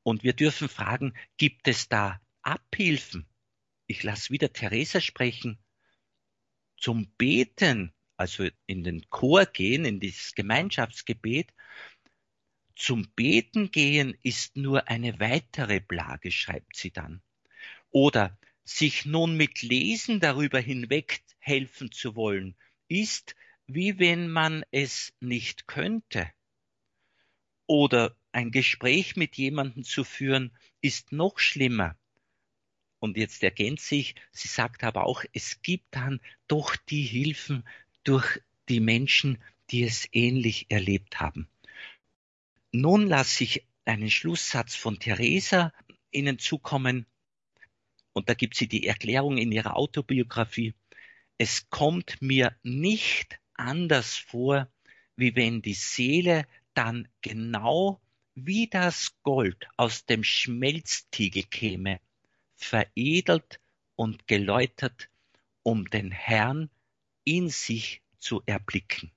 Und 0.07 0.23
wir 0.23 0.35
dürfen 0.35 0.69
fragen, 0.69 1.15
gibt 1.37 1.67
es 1.67 1.89
da 1.89 2.21
Abhilfen? 2.43 3.27
Ich 3.89 4.05
lasse 4.05 4.31
wieder 4.31 4.53
Theresa 4.53 5.01
sprechen. 5.01 5.59
Zum 6.77 7.11
Beten, 7.19 7.93
also 8.17 8.49
in 8.67 8.85
den 8.85 9.11
Chor 9.11 9.47
gehen, 9.47 9.85
in 9.85 9.99
dieses 9.99 10.37
Gemeinschaftsgebet, 10.37 11.53
zum 12.77 13.11
Beten 13.17 13.73
gehen 13.73 14.17
ist 14.23 14.57
nur 14.57 14.87
eine 14.87 15.19
weitere 15.19 15.81
Plage, 15.81 16.31
schreibt 16.31 16.77
sie 16.77 16.93
dann. 16.93 17.21
Oder 17.91 18.39
sich 18.63 19.07
nun 19.07 19.37
mit 19.37 19.63
Lesen 19.63 20.21
darüber 20.21 20.61
hinweg 20.61 21.25
helfen 21.41 21.91
zu 21.91 22.15
wollen, 22.15 22.55
ist, 22.87 23.35
wie 23.67 23.99
wenn 23.99 24.29
man 24.31 24.65
es 24.71 25.13
nicht 25.19 25.67
könnte. 25.67 26.31
Oder 27.67 28.17
ein 28.37 28.51
Gespräch 28.51 29.17
mit 29.17 29.37
jemandem 29.37 29.83
zu 29.83 30.05
führen, 30.05 30.53
ist 30.83 31.11
noch 31.11 31.39
schlimmer. 31.39 31.97
Und 32.99 33.17
jetzt 33.17 33.43
ergänzt 33.43 33.89
sich, 33.89 34.15
sie 34.31 34.49
sagt 34.49 34.85
aber 34.85 35.07
auch, 35.07 35.25
es 35.33 35.63
gibt 35.63 35.87
dann 35.93 36.21
doch 36.47 36.77
die 36.77 37.03
Hilfen 37.03 37.67
durch 38.05 38.43
die 38.69 38.81
Menschen, 38.81 39.43
die 39.71 39.85
es 39.85 40.07
ähnlich 40.13 40.67
erlebt 40.69 41.19
haben. 41.19 41.49
Nun 42.73 43.07
lasse 43.07 43.43
ich 43.43 43.65
einen 43.87 44.11
Schlusssatz 44.11 44.75
von 44.75 44.99
Theresa 44.99 45.73
Ihnen 46.11 46.39
zukommen. 46.39 47.07
Und 48.13 48.29
da 48.29 48.35
gibt 48.35 48.55
sie 48.55 48.69
die 48.69 48.87
Erklärung 48.87 49.39
in 49.39 49.51
ihrer 49.51 49.77
Autobiografie. 49.77 50.75
Es 51.39 51.71
kommt 51.71 52.21
mir 52.21 52.55
nicht 52.63 53.41
anders 53.55 54.15
vor, 54.19 54.71
wie 55.17 55.35
wenn 55.37 55.63
die 55.63 55.75
Seele 55.75 56.47
dann 56.75 57.09
genau 57.23 58.03
wie 58.37 58.69
das 58.69 59.17
Gold 59.23 59.67
aus 59.77 60.05
dem 60.05 60.23
Schmelztiegel 60.23 61.43
käme, 61.45 62.01
veredelt 62.55 63.61
und 63.97 64.29
geläutert 64.29 65.09
um 65.63 65.87
den 65.91 66.13
Herrn 66.13 66.71
in 67.25 67.49
sich 67.49 68.03
zu 68.19 68.43
erblicken. 68.47 69.11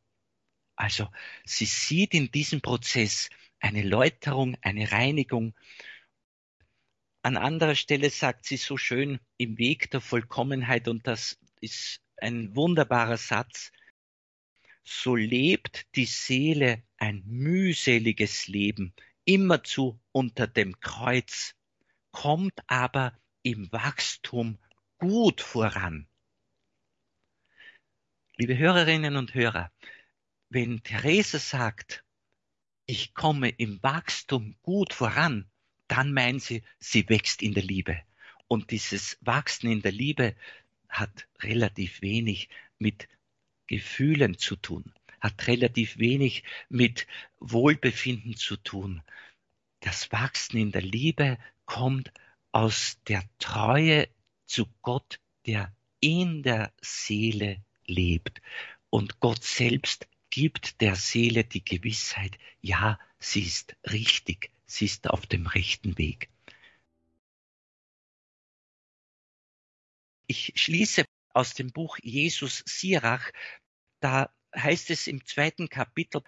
Also 0.76 1.10
sie 1.44 1.66
sieht 1.66 2.14
in 2.14 2.32
diesem 2.32 2.62
Prozess 2.62 3.30
eine 3.60 3.84
Läuterung, 3.84 4.58
eine 4.62 4.92
Reinigung. 4.92 5.54
An 7.22 7.36
anderer 7.36 7.76
Stelle 7.76 8.10
sagt 8.10 8.46
sie 8.46 8.58
so 8.58 8.78
schön 8.78 9.20
im 9.38 9.58
Weg 9.58 9.92
der 9.92 10.00
Vollkommenheit, 10.00 10.88
und 10.88 11.06
das 11.06 11.38
ist 11.60 12.02
ein 12.18 12.56
wunderbarer 12.56 13.18
Satz, 13.18 13.74
so 14.84 15.16
lebt 15.16 15.86
die 15.96 16.06
Seele 16.06 16.82
ein 16.98 17.22
mühseliges 17.26 18.48
Leben, 18.48 18.94
immerzu 19.30 20.00
unter 20.12 20.48
dem 20.48 20.80
Kreuz, 20.80 21.56
kommt 22.12 22.60
aber 22.66 23.16
im 23.44 23.72
Wachstum 23.72 24.58
gut 24.98 25.40
voran. 25.40 26.08
Liebe 28.38 28.58
Hörerinnen 28.58 29.18
und 29.18 29.36
Hörer, 29.36 29.72
wenn 30.50 30.82
Therese 30.82 31.38
sagt, 31.38 32.04
ich 32.88 33.14
komme 33.14 33.50
im 33.50 33.84
Wachstum 33.84 34.56
gut 34.64 34.94
voran, 34.94 35.48
dann 35.88 36.12
meint 36.12 36.42
sie, 36.42 36.64
sie 36.80 37.08
wächst 37.08 37.44
in 37.44 37.54
der 37.54 37.64
Liebe. 37.64 38.02
Und 38.48 38.72
dieses 38.72 39.20
Wachsen 39.22 39.72
in 39.72 39.84
der 39.84 39.92
Liebe 39.92 40.36
hat 40.88 41.28
relativ 41.44 42.02
wenig 42.02 42.50
mit 42.80 43.08
Gefühlen 43.68 44.40
zu 44.40 44.56
tun, 44.56 44.92
hat 45.22 45.48
relativ 45.48 45.98
wenig 45.98 46.44
mit 46.70 47.08
Wohlbefinden 47.40 48.36
zu 48.36 48.58
tun. 48.58 49.02
Das 49.82 50.12
Wachsen 50.12 50.58
in 50.58 50.72
der 50.72 50.82
Liebe 50.82 51.38
kommt 51.66 52.12
aus 52.52 52.98
der 53.08 53.24
Treue 53.40 54.08
zu 54.46 54.66
Gott, 54.82 55.20
der 55.46 55.74
in 56.00 56.44
der 56.44 56.74
Seele 56.82 57.64
lebt. 57.86 58.42
Und 58.90 59.20
Gott 59.20 59.44
selbst 59.44 60.08
gibt 60.30 60.82
der 60.82 60.96
Seele 60.96 61.44
die 61.44 61.64
Gewissheit, 61.64 62.38
ja, 62.62 63.00
sie 63.20 63.42
ist 63.42 63.76
richtig, 63.92 64.52
sie 64.66 64.86
ist 64.86 65.10
auf 65.10 65.26
dem 65.26 65.48
rechten 65.48 65.98
Weg. 65.98 66.30
Ich 70.28 70.54
schließe 70.56 71.06
aus 71.34 71.54
dem 71.54 71.72
Buch 71.72 71.98
Jesus 72.02 72.64
Sirach, 72.66 73.32
da 74.00 74.32
heißt 74.56 74.90
es 74.90 75.08
im 75.08 75.26
zweiten 75.26 75.70
Kapitel, 75.70 76.22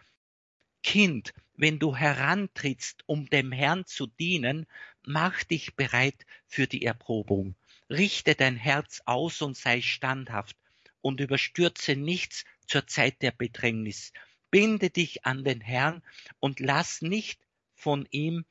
Kind, 0.84 1.34
wenn 1.56 1.78
du 1.78 1.96
herantrittst, 1.96 3.04
um 3.06 3.30
dem 3.30 3.52
Herrn 3.52 3.86
zu 3.86 4.08
dienen, 4.08 4.66
mach 5.04 5.44
dich 5.44 5.76
bereit 5.76 6.26
für 6.48 6.66
die 6.68 6.84
Erprobung. 6.84 7.56
Richte 7.90 8.36
dein 8.36 8.56
Herz 8.56 9.02
aus 9.06 9.42
und 9.42 9.56
sei 9.56 9.82
standhaft 9.82 10.58
und 11.02 11.20
überstürze 11.20 11.96
nichts 11.96 12.46
zur 12.66 12.88
Zeit 12.88 13.22
der 13.22 13.32
Bedrängnis. 13.32 14.12
Binde 14.50 14.90
dich 14.90 15.26
an 15.26 15.44
den 15.44 15.62
Herrn 15.62 16.02
und 16.40 16.60
lass 16.60 17.02
nicht 17.02 17.46
von 17.74 18.08
ihm, 18.12 18.46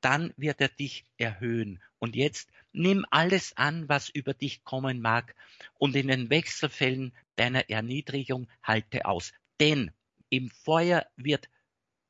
dann 0.00 0.32
wird 0.36 0.60
er 0.60 0.68
dich 0.68 1.04
erhöhen. 1.16 1.82
Und 1.98 2.16
jetzt 2.16 2.50
nimm 2.72 3.04
alles 3.10 3.56
an, 3.56 3.88
was 3.88 4.08
über 4.08 4.34
dich 4.34 4.64
kommen 4.64 5.00
mag, 5.00 5.34
und 5.74 5.96
in 5.96 6.08
den 6.08 6.30
Wechselfällen 6.30 7.12
deiner 7.36 7.68
Erniedrigung 7.70 8.48
halte 8.62 9.06
aus. 9.06 9.32
Denn 9.60 9.90
im 10.30 10.50
Feuer 10.50 11.06
wird 11.16 11.48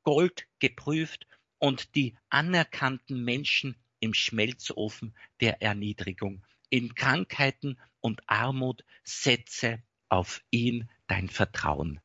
Gold 0.03 0.47
geprüft 0.59 1.27
und 1.57 1.95
die 1.95 2.15
anerkannten 2.29 3.23
Menschen 3.23 3.75
im 3.99 4.13
Schmelzofen 4.13 5.15
der 5.41 5.61
Erniedrigung. 5.61 6.45
In 6.69 6.95
Krankheiten 6.95 7.79
und 7.99 8.21
Armut 8.27 8.83
setze 9.03 9.81
auf 10.07 10.41
ihn 10.51 10.89
dein 11.07 11.29
Vertrauen. 11.29 11.99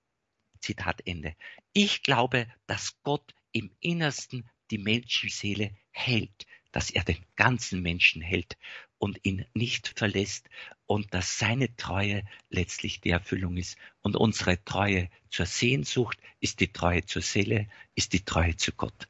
Zitat 0.60 1.06
Ende. 1.06 1.36
Ich 1.72 2.02
glaube, 2.02 2.46
dass 2.66 3.00
Gott 3.02 3.34
im 3.52 3.70
Innersten 3.80 4.48
die 4.74 4.78
Menschenseele 4.78 5.70
hält, 5.92 6.46
dass 6.72 6.90
er 6.90 7.04
den 7.04 7.24
ganzen 7.36 7.80
Menschen 7.80 8.20
hält 8.20 8.56
und 8.98 9.20
ihn 9.22 9.46
nicht 9.54 9.92
verlässt 9.96 10.48
und 10.86 11.14
dass 11.14 11.38
seine 11.38 11.76
Treue 11.76 12.24
letztlich 12.50 13.00
die 13.00 13.10
Erfüllung 13.10 13.56
ist. 13.56 13.76
Und 14.02 14.16
unsere 14.16 14.64
Treue 14.64 15.10
zur 15.30 15.46
Sehnsucht 15.46 16.18
ist 16.40 16.58
die 16.58 16.72
Treue 16.72 17.04
zur 17.04 17.22
Seele, 17.22 17.68
ist 17.94 18.14
die 18.14 18.24
Treue 18.24 18.56
zu 18.56 18.72
Gott. 18.72 19.06